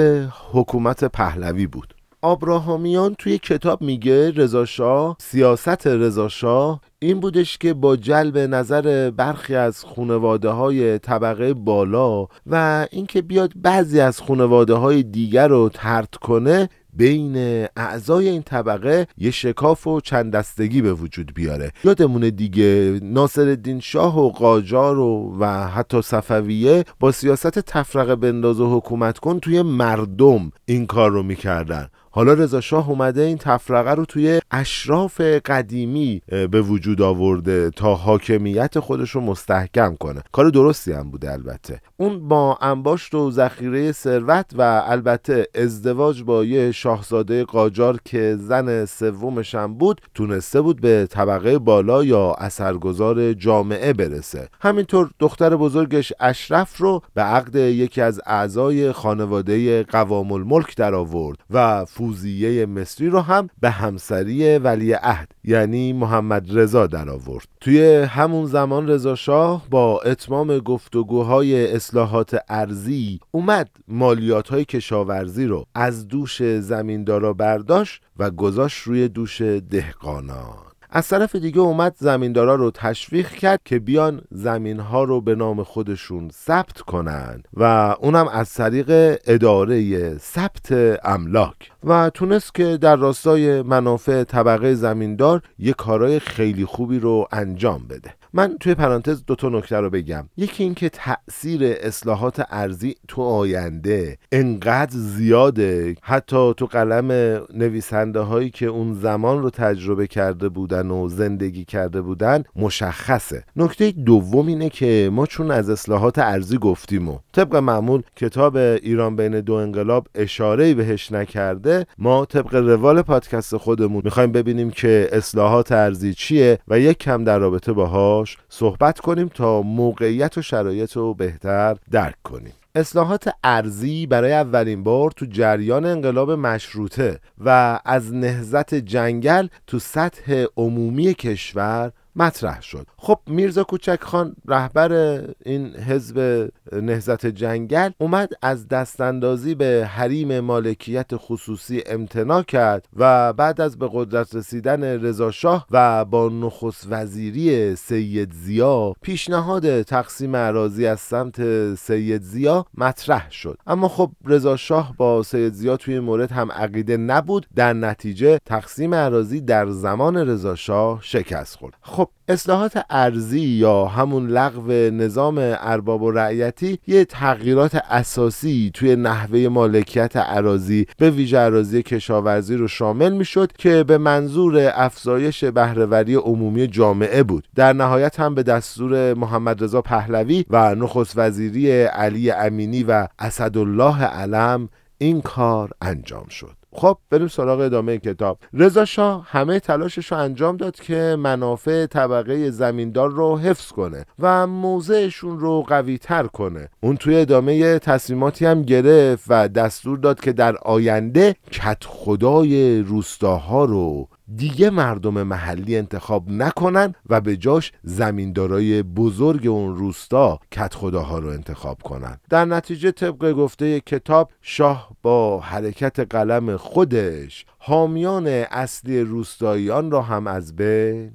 حکومت 0.51 1.03
پهلوی 1.03 1.67
بود. 1.67 1.95
آبراهامیان 2.21 3.15
توی 3.15 3.37
کتاب 3.37 3.81
میگه 3.81 4.31
رضاشاه 4.31 5.17
سیاست 5.19 5.87
رضاشاه 5.87 6.81
این 7.03 7.19
بودش 7.19 7.57
که 7.57 7.73
با 7.73 7.95
جلب 7.95 8.37
نظر 8.37 9.11
برخی 9.11 9.55
از 9.55 9.85
خانواده 9.85 10.49
های 10.49 10.99
طبقه 10.99 11.53
بالا 11.53 12.27
و 12.47 12.87
اینکه 12.91 13.21
بیاد 13.21 13.51
بعضی 13.55 13.99
از 13.99 14.21
خانواده 14.21 14.73
های 14.73 15.03
دیگر 15.03 15.47
رو 15.47 15.69
ترد 15.69 16.15
کنه 16.15 16.69
بین 16.93 17.35
اعضای 17.75 18.29
این 18.29 18.41
طبقه 18.41 19.07
یه 19.17 19.31
شکاف 19.31 19.87
و 19.87 20.01
چند 20.01 20.31
دستگی 20.33 20.81
به 20.81 20.93
وجود 20.93 21.33
بیاره. 21.33 21.71
یادمونه 21.83 22.31
دیگه 22.31 22.99
ناصر 23.03 23.57
شاه 23.81 24.19
و 24.19 24.29
قاجار 24.29 24.99
و, 24.99 25.35
و 25.39 25.45
حتی 25.67 26.01
صفویه 26.01 26.83
با 26.99 27.11
سیاست 27.11 27.59
تفرقه 27.59 28.15
بنداز 28.15 28.59
و 28.59 28.77
حکومت 28.77 29.19
کن 29.19 29.39
توی 29.39 29.61
مردم 29.61 30.51
این 30.65 30.85
کار 30.85 31.11
رو 31.11 31.23
می‌کردن. 31.23 31.87
حالا 32.13 32.33
رضا 32.33 32.61
شاه 32.61 32.89
اومده 32.89 33.21
این 33.21 33.37
تفرقه 33.37 33.91
رو 33.91 34.05
توی 34.05 34.39
اشراف 34.51 35.21
قدیمی 35.21 36.21
به 36.27 36.61
وجود 36.61 37.01
آورده 37.01 37.69
تا 37.69 37.95
حاکمیت 37.95 38.79
خودش 38.79 39.09
رو 39.09 39.21
مستحکم 39.21 39.95
کنه. 39.99 40.21
کار 40.31 40.49
درستی 40.49 40.91
هم 40.91 41.11
بوده 41.11 41.31
البته. 41.31 41.81
اون 41.97 42.27
با 42.27 42.57
انباشت 42.61 43.15
و 43.15 43.31
ذخیره 43.31 43.91
ثروت 43.91 44.45
و 44.57 44.83
البته 44.85 45.47
ازدواج 45.55 46.23
با 46.23 46.45
یه 46.45 46.71
شاهزاده 46.71 47.43
قاجار 47.43 47.99
که 48.05 48.37
زن 48.39 48.85
سومش 48.85 49.55
هم 49.55 49.73
بود 49.73 50.01
تونسته 50.15 50.61
بود 50.61 50.81
به 50.81 51.07
طبقه 51.09 51.59
بالا 51.59 52.03
یا 52.03 52.33
اثرگذار 52.37 53.33
جامعه 53.33 53.93
برسه. 53.93 54.47
همینطور 54.61 55.09
دختر 55.19 55.55
بزرگش 55.55 56.13
اشرف 56.19 56.77
رو 56.77 57.01
به 57.13 57.21
عقد 57.21 57.55
یکی 57.55 58.01
از 58.01 58.21
اعضای 58.25 58.91
خانواده 58.91 59.83
قوام 59.83 60.31
الملک 60.31 60.77
در 60.77 60.95
آورد 60.95 61.37
و 61.49 61.85
فوزیه 62.01 62.65
مصری 62.65 63.09
رو 63.09 63.19
هم 63.19 63.49
به 63.61 63.69
همسری 63.69 64.57
ولی 64.57 64.93
عهد 64.93 65.31
یعنی 65.43 65.93
محمد 65.93 66.57
رضا 66.57 66.87
در 66.87 67.09
آورد 67.09 67.47
توی 67.59 67.95
همون 67.95 68.45
زمان 68.45 68.89
رضا 68.89 69.15
شاه 69.15 69.69
با 69.69 70.01
اتمام 70.01 70.57
گفتگوهای 70.59 71.75
اصلاحات 71.75 72.37
ارزی 72.49 73.19
اومد 73.31 73.69
مالیات 73.87 74.49
های 74.49 74.65
کشاورزی 74.65 75.45
رو 75.45 75.65
از 75.75 76.07
دوش 76.07 76.43
زمیندارا 76.43 77.33
برداشت 77.33 78.01
و 78.17 78.31
گذاشت 78.31 78.83
روی 78.83 79.07
دوش 79.07 79.41
دهقانان. 79.41 80.70
از 80.93 81.07
طرف 81.07 81.35
دیگه 81.35 81.59
اومد 81.59 81.95
زمیندارا 81.97 82.55
رو 82.55 82.71
تشویق 82.71 83.29
کرد 83.29 83.59
که 83.65 83.79
بیان 83.79 84.21
زمین 84.31 84.79
ها 84.79 85.03
رو 85.03 85.21
به 85.21 85.35
نام 85.35 85.63
خودشون 85.63 86.29
ثبت 86.33 86.81
کنند 86.81 87.47
و 87.53 87.95
اونم 87.99 88.27
از 88.27 88.53
طریق 88.53 89.19
اداره 89.25 90.17
ثبت 90.17 90.71
املاک 91.03 91.71
و 91.83 92.09
تونست 92.09 92.55
که 92.55 92.77
در 92.77 92.95
راستای 92.95 93.61
منافع 93.61 94.23
طبقه 94.23 94.73
زمیندار 94.73 95.41
یه 95.59 95.73
کارای 95.73 96.19
خیلی 96.19 96.65
خوبی 96.65 96.99
رو 96.99 97.27
انجام 97.31 97.87
بده. 97.89 98.20
من 98.33 98.57
توی 98.59 98.75
پرانتز 98.75 99.25
دو 99.25 99.35
تا 99.35 99.49
نکته 99.49 99.77
رو 99.77 99.89
بگم. 99.89 100.29
یکی 100.37 100.63
اینکه 100.63 100.89
تاثیر 100.89 101.61
اصلاحات 101.63 102.41
ارزی 102.49 102.95
تو 103.07 103.21
آینده 103.21 104.17
انقدر 104.31 104.91
زیاده. 104.91 105.95
حتی 106.01 106.53
تو 106.57 106.65
قلم 106.65 107.11
نویسنده 107.53 108.19
هایی 108.19 108.49
که 108.49 108.65
اون 108.65 108.93
زمان 108.93 109.41
رو 109.41 109.49
تجربه 109.49 110.07
کرده 110.07 110.49
بودن 110.49 110.91
و 110.91 111.07
زندگی 111.07 111.65
کرده 111.65 112.01
بودن 112.01 112.43
مشخصه. 112.55 113.43
نکته 113.55 113.91
دوم 113.91 114.47
اینه 114.47 114.69
که 114.69 115.09
ما 115.13 115.25
چون 115.25 115.51
از 115.51 115.69
اصلاحات 115.69 116.19
ارزی 116.19 116.57
گفتیم 116.57 117.09
و 117.09 117.17
طبق 117.33 117.55
معمول 117.55 118.01
کتاب 118.15 118.55
ایران 118.55 119.15
بین 119.15 119.39
دو 119.39 119.53
انقلاب 119.53 120.07
اشاره 120.15 120.73
بهش 120.73 121.11
نکرده 121.11 121.85
ما 121.97 122.25
طبق 122.25 122.55
روال 122.55 123.01
پادکست 123.01 123.57
خودمون 123.57 124.01
می‌خوایم 124.05 124.31
ببینیم 124.31 124.69
که 124.69 125.09
اصلاحات 125.11 125.71
ارزی 125.71 126.13
چیه 126.13 126.59
و 126.67 126.79
یک 126.79 126.97
کم 126.97 127.23
در 127.23 127.39
رابطه 127.39 127.73
باها 127.73 128.20
صحبت 128.49 128.99
کنیم 128.99 129.27
تا 129.27 129.61
موقعیت 129.61 130.37
و 130.37 130.41
شرایط 130.41 130.93
رو 130.93 131.13
بهتر 131.13 131.77
درک 131.91 132.15
کنیم. 132.23 132.53
اصلاحات 132.75 133.29
ارزی 133.43 134.05
برای 134.05 134.31
اولین 134.33 134.83
بار 134.83 135.11
تو 135.11 135.25
جریان 135.25 135.85
انقلاب 135.85 136.31
مشروطه 136.31 137.19
و 137.45 137.79
از 137.85 138.13
نهزت 138.13 138.75
جنگل 138.75 139.47
تو 139.67 139.79
سطح 139.79 140.45
عمومی 140.57 141.13
کشور 141.13 141.91
مطرح 142.15 142.61
شد. 142.61 142.87
خب 142.97 143.19
میرزا 143.27 143.63
کوچک 143.63 143.99
خان 144.01 144.35
رهبر 144.47 145.21
این 145.45 145.75
حزب 145.75 146.49
نهزت 146.71 147.25
جنگل 147.25 147.89
اومد 147.97 148.29
از 148.41 148.67
دستاندازی 148.67 149.55
به 149.55 149.89
حریم 149.91 150.39
مالکیت 150.39 151.07
خصوصی 151.15 151.83
امتناع 151.85 152.43
کرد 152.43 152.87
و 152.95 153.33
بعد 153.33 153.61
از 153.61 153.79
به 153.79 153.89
قدرت 153.93 154.35
رسیدن 154.35 154.83
رضا 154.83 155.31
شاه 155.31 155.67
و 155.71 156.05
با 156.05 156.29
نخست 156.29 156.87
وزیری 156.89 157.75
سید 157.75 158.33
زیا 158.33 158.93
پیشنهاد 159.01 159.81
تقسیم 159.81 160.35
اراضی 160.35 160.85
از 160.85 160.99
سمت 160.99 161.75
سید 161.75 162.21
زیا 162.21 162.65
مطرح 162.77 163.31
شد. 163.31 163.57
اما 163.67 163.87
خب 163.87 164.11
رضا 164.25 164.55
شاه 164.55 164.93
با 164.97 165.23
سید 165.23 165.53
زیا 165.53 165.77
توی 165.77 165.99
مورد 165.99 166.31
هم 166.31 166.51
عقیده 166.51 166.97
نبود. 166.97 167.47
در 167.55 167.73
نتیجه 167.73 168.39
تقسیم 168.45 168.93
اراضی 168.93 169.41
در 169.41 169.69
زمان 169.69 170.17
رضا 170.17 170.55
شاه 170.55 170.99
شکست 171.03 171.55
خورد. 171.55 171.73
خب 171.81 172.00
اصلاحات 172.27 172.85
ارزی 172.89 173.39
یا 173.39 173.85
همون 173.85 174.27
لغو 174.27 174.71
نظام 174.71 175.35
ارباب 175.39 176.01
و 176.01 176.11
رعیتی 176.11 176.79
یه 176.87 177.05
تغییرات 177.05 177.75
اساسی 177.75 178.71
توی 178.73 178.95
نحوه 178.95 179.47
مالکیت 179.47 180.17
عراضی 180.17 180.85
به 180.97 181.09
ویژه 181.09 181.37
عراضی 181.37 181.83
کشاورزی 181.83 182.55
رو 182.55 182.67
شامل 182.67 183.13
می‌شد 183.13 183.51
که 183.51 183.83
به 183.83 183.97
منظور 183.97 184.71
افزایش 184.75 185.43
بهرهوری 185.43 186.15
عمومی 186.15 186.67
جامعه 186.67 187.23
بود. 187.23 187.47
در 187.55 187.73
نهایت 187.73 188.19
هم 188.19 188.35
به 188.35 188.43
دستور 188.43 189.13
محمد 189.13 189.63
رضا 189.63 189.81
پهلوی 189.81 190.45
و 190.49 190.75
نخست 190.75 191.13
وزیری 191.17 191.71
علی 191.81 192.31
امینی 192.31 192.83
و 192.83 193.07
اسدالله 193.19 194.03
علم 194.03 194.69
این 194.97 195.21
کار 195.21 195.69
انجام 195.81 196.27
شد. 196.27 196.60
خب 196.73 196.97
بریم 197.09 197.27
سراغ 197.27 197.59
ادامه 197.59 197.97
کتاب. 197.97 198.37
رضا 198.53 198.85
شاه 198.85 199.27
همه 199.29 199.59
تلاشش 199.59 200.11
رو 200.11 200.17
انجام 200.17 200.57
داد 200.57 200.75
که 200.75 201.15
منافع 201.19 201.85
طبقه 201.85 202.51
زمیندار 202.51 203.11
رو 203.11 203.37
حفظ 203.37 203.71
کنه 203.71 204.05
و 204.19 204.47
موضعشون 204.47 205.39
رو 205.39 205.61
قوی 205.61 205.97
تر 205.97 206.27
کنه. 206.27 206.69
اون 206.81 206.97
توی 206.97 207.15
ادامه 207.15 207.79
تصمیماتی 207.79 208.45
هم 208.45 208.61
گرفت 208.61 209.25
و 209.27 209.47
دستور 209.47 209.97
داد 209.97 210.19
که 210.19 210.31
در 210.31 210.57
آینده 210.57 211.35
کت 211.51 211.83
خدای 211.83 212.81
روستاها 212.81 213.65
رو 213.65 214.07
دیگه 214.35 214.69
مردم 214.69 215.23
محلی 215.23 215.77
انتخاب 215.77 216.29
نکنن 216.29 216.95
و 217.09 217.21
به 217.21 217.37
جاش 217.37 217.71
زمیندارای 217.83 218.83
بزرگ 218.83 219.47
اون 219.47 219.75
روستا 219.75 220.39
کت 220.51 220.73
خداها 220.73 221.19
رو 221.19 221.29
انتخاب 221.29 221.81
کنن. 221.81 222.17
در 222.29 222.45
نتیجه 222.45 222.91
طبق 222.91 223.31
گفته 223.31 223.79
کتاب 223.79 224.31
شاه 224.41 224.89
با 225.01 225.39
حرکت 225.39 225.99
قلم 225.99 226.57
خودش 226.57 227.45
حامیان 227.57 228.27
اصلی 228.27 229.01
روستاییان 229.01 229.91
را 229.91 230.01
هم 230.01 230.27
از 230.27 230.55
بین 230.55 231.11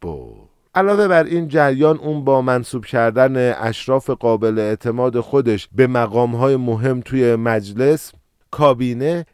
برد. 0.00 0.54
علاوه 0.74 1.08
بر 1.08 1.24
این 1.24 1.48
جریان 1.48 1.98
اون 1.98 2.24
با 2.24 2.42
منصوب 2.42 2.84
کردن 2.84 3.52
اشراف 3.52 4.10
قابل 4.10 4.58
اعتماد 4.58 5.20
خودش 5.20 5.68
به 5.72 5.86
مقامهای 5.86 6.56
مهم 6.56 7.00
توی 7.00 7.36
مجلس 7.36 8.12
کابینه 8.54 9.26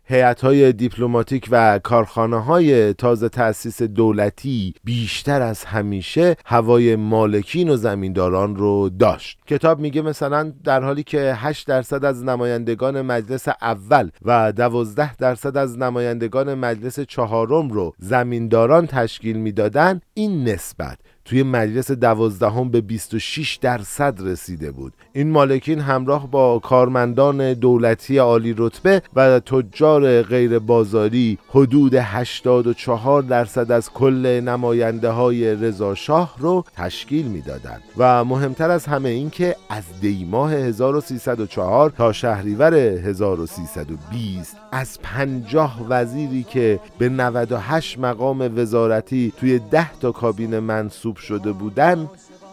های 0.42 0.72
دیپلماتیک 0.72 1.48
و 1.50 1.78
کارخانه 1.78 2.44
های 2.44 2.92
تازه 2.92 3.28
تأسیس 3.28 3.82
دولتی 3.82 4.74
بیشتر 4.84 5.42
از 5.42 5.64
همیشه 5.64 6.36
هوای 6.46 6.96
مالکین 6.96 7.68
و 7.68 7.76
زمینداران 7.76 8.56
رو 8.56 8.88
داشت. 8.88 9.38
کتاب 9.46 9.80
میگه 9.80 10.02
مثلا 10.02 10.52
در 10.64 10.84
حالی 10.84 11.02
که 11.02 11.34
8 11.36 11.66
درصد 11.66 12.04
از 12.04 12.24
نمایندگان 12.24 13.02
مجلس 13.02 13.48
اول 13.48 14.10
و 14.24 14.52
12 14.52 15.16
درصد 15.16 15.56
از 15.56 15.78
نمایندگان 15.78 16.54
مجلس 16.54 17.00
چهارم 17.00 17.68
رو 17.68 17.94
زمینداران 17.98 18.86
تشکیل 18.86 19.36
می‌دادن 19.36 20.00
این 20.14 20.48
نسبت 20.48 20.98
توی 21.30 21.42
مجلس 21.42 21.90
دوازدهم 21.90 22.68
به 22.68 22.80
26 22.80 23.56
درصد 23.56 24.18
رسیده 24.20 24.70
بود. 24.70 24.92
این 25.12 25.30
مالکین 25.30 25.80
همراه 25.80 26.30
با 26.30 26.58
کارمندان 26.58 27.52
دولتی 27.54 28.18
عالی 28.18 28.54
رتبه 28.58 29.02
و 29.16 29.40
تجار 29.40 30.22
غیر 30.22 30.58
بازاری 30.58 31.38
حدود 31.48 31.94
84 31.94 33.22
درصد 33.22 33.72
از 33.72 33.90
کل 33.90 34.40
نماینده 34.44 35.10
های 35.10 35.54
رضا 35.54 35.94
شاه 35.94 36.34
رو 36.38 36.64
تشکیل 36.76 37.26
می‌دادند. 37.26 37.82
و 37.96 38.24
مهمتر 38.24 38.70
از 38.70 38.86
همه 38.86 39.08
این 39.08 39.30
که 39.30 39.56
از 39.68 39.84
دیماه 40.00 40.52
1304 40.52 41.90
تا 41.90 42.12
شهریور 42.12 42.74
1320 42.74 44.56
از 44.72 44.98
50 45.02 45.86
وزیری 45.88 46.42
که 46.42 46.80
به 46.98 47.08
98 47.08 47.98
مقام 47.98 48.58
وزارتی 48.58 49.32
توی 49.36 49.58
10 49.58 49.92
تا 49.92 50.12
کابینه 50.12 50.60
منصوب 50.60 51.16
شده 51.20 51.52
بودن 51.52 52.08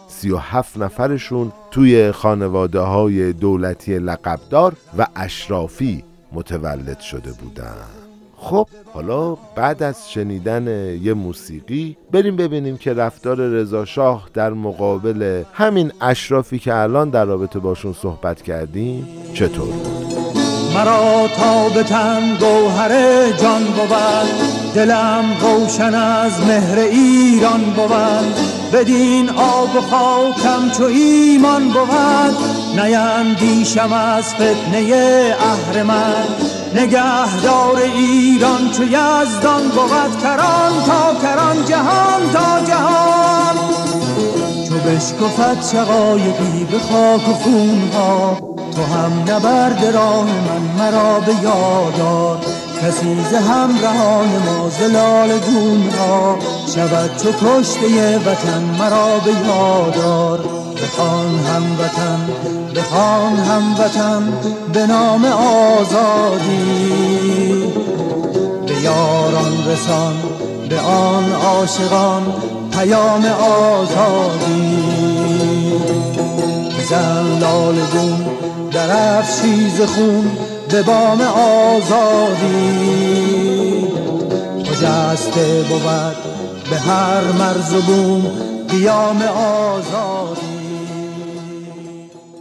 37 0.08 0.78
نفرشون 0.78 1.52
توی 1.70 2.12
خانواده 2.12 2.80
های 2.80 3.32
دولتی 3.32 3.98
لقبدار 3.98 4.72
و 4.98 5.06
اشرافی 5.16 6.04
متولد 6.32 7.00
شده 7.00 7.32
بودن. 7.32 7.74
خب 8.36 8.68
حالا 8.94 9.34
بعد 9.34 9.82
از 9.82 10.10
شنیدن 10.10 10.66
یه 11.02 11.14
موسیقی 11.14 11.96
بریم 12.12 12.36
ببینیم 12.36 12.76
که 12.76 12.94
رفتار 12.94 13.36
رضا 13.36 13.84
شاه 13.84 14.28
در 14.34 14.50
مقابل 14.50 15.42
همین 15.52 15.92
اشرافی 16.00 16.58
که 16.58 16.74
الان 16.74 17.10
در 17.10 17.24
رابطه 17.24 17.58
باشون 17.58 17.92
صحبت 17.92 18.42
کردیم 18.42 19.08
چطور 19.34 19.68
بود؟ 19.68 20.08
مرا 20.74 21.28
تا 21.28 21.68
به 21.68 21.82
تن 21.82 22.36
گوهر 22.36 22.90
جان 23.30 23.64
بود 23.64 24.74
دلم 24.74 25.24
روشن 25.40 25.94
از 25.94 26.40
مهر 26.46 26.78
ایران 26.78 27.60
بود. 27.60 28.47
بدین 28.72 29.30
آب 29.30 29.76
و 29.76 29.80
خاکم 29.80 30.70
چو 30.70 30.84
ایمان 30.84 31.68
بود 31.68 32.36
نیندیشم 32.76 33.92
از 33.92 34.34
فتنه 34.34 35.34
اهرمن 35.40 36.26
نگهدار 36.74 37.76
ایران 37.76 38.70
چو 38.70 38.82
یزدان 38.82 39.62
بود 39.68 40.22
کران 40.22 40.72
تا 40.86 41.14
کران 41.22 41.64
جهان 41.64 42.32
تا 42.32 42.60
جهان. 42.60 43.56
چو 44.68 44.74
بشکفت 44.74 45.72
شقایقی 45.72 46.64
به 46.70 46.78
خاک 46.78 47.28
و 47.28 47.32
خونها 47.32 48.38
تو 48.76 48.82
هم 48.82 49.12
نبرد 49.22 49.84
راه 49.94 50.24
من 50.24 50.84
مرا 50.84 51.20
به 51.20 51.34
یادار 51.42 52.38
کسی 52.82 53.16
ز 53.30 53.34
همراهان 53.34 54.28
ما 54.46 54.68
زلال 54.68 55.38
گون 55.38 55.90
ها 55.98 56.38
شود 56.74 57.10
چو 57.16 57.32
کشته 57.32 58.18
وطن 58.18 58.62
مرا 58.78 59.18
به 59.18 59.30
یادار. 59.30 60.38
بخوان 60.82 61.38
هم 61.38 61.80
وطن 61.80 62.20
بخوان 62.76 63.36
هم 63.36 63.74
وطن 63.80 64.32
به 64.72 64.86
نام 64.86 65.24
آزادی. 65.78 66.92
به 68.66 68.74
یاران 68.82 69.66
رسان 69.66 70.14
به 70.68 70.80
آن 70.80 71.32
عاشقان 71.32 72.22
پیام 72.72 73.24
آزادی. 73.74 74.78
بزن 76.78 77.38
لال 77.40 77.74
گون 77.92 78.26
در 78.72 79.18
افشیز 79.18 79.80
خون 79.80 80.47
به 80.70 80.82
بام 80.82 81.20
آزادی. 81.20 82.68
خجسته 84.64 85.64
بود 85.68 86.16
به 86.70 86.76
هر 86.76 87.32
مرز 87.32 87.74
و 87.74 87.80
بوم 87.82 88.22
قیام 88.68 89.22
آزادی. 89.22 90.40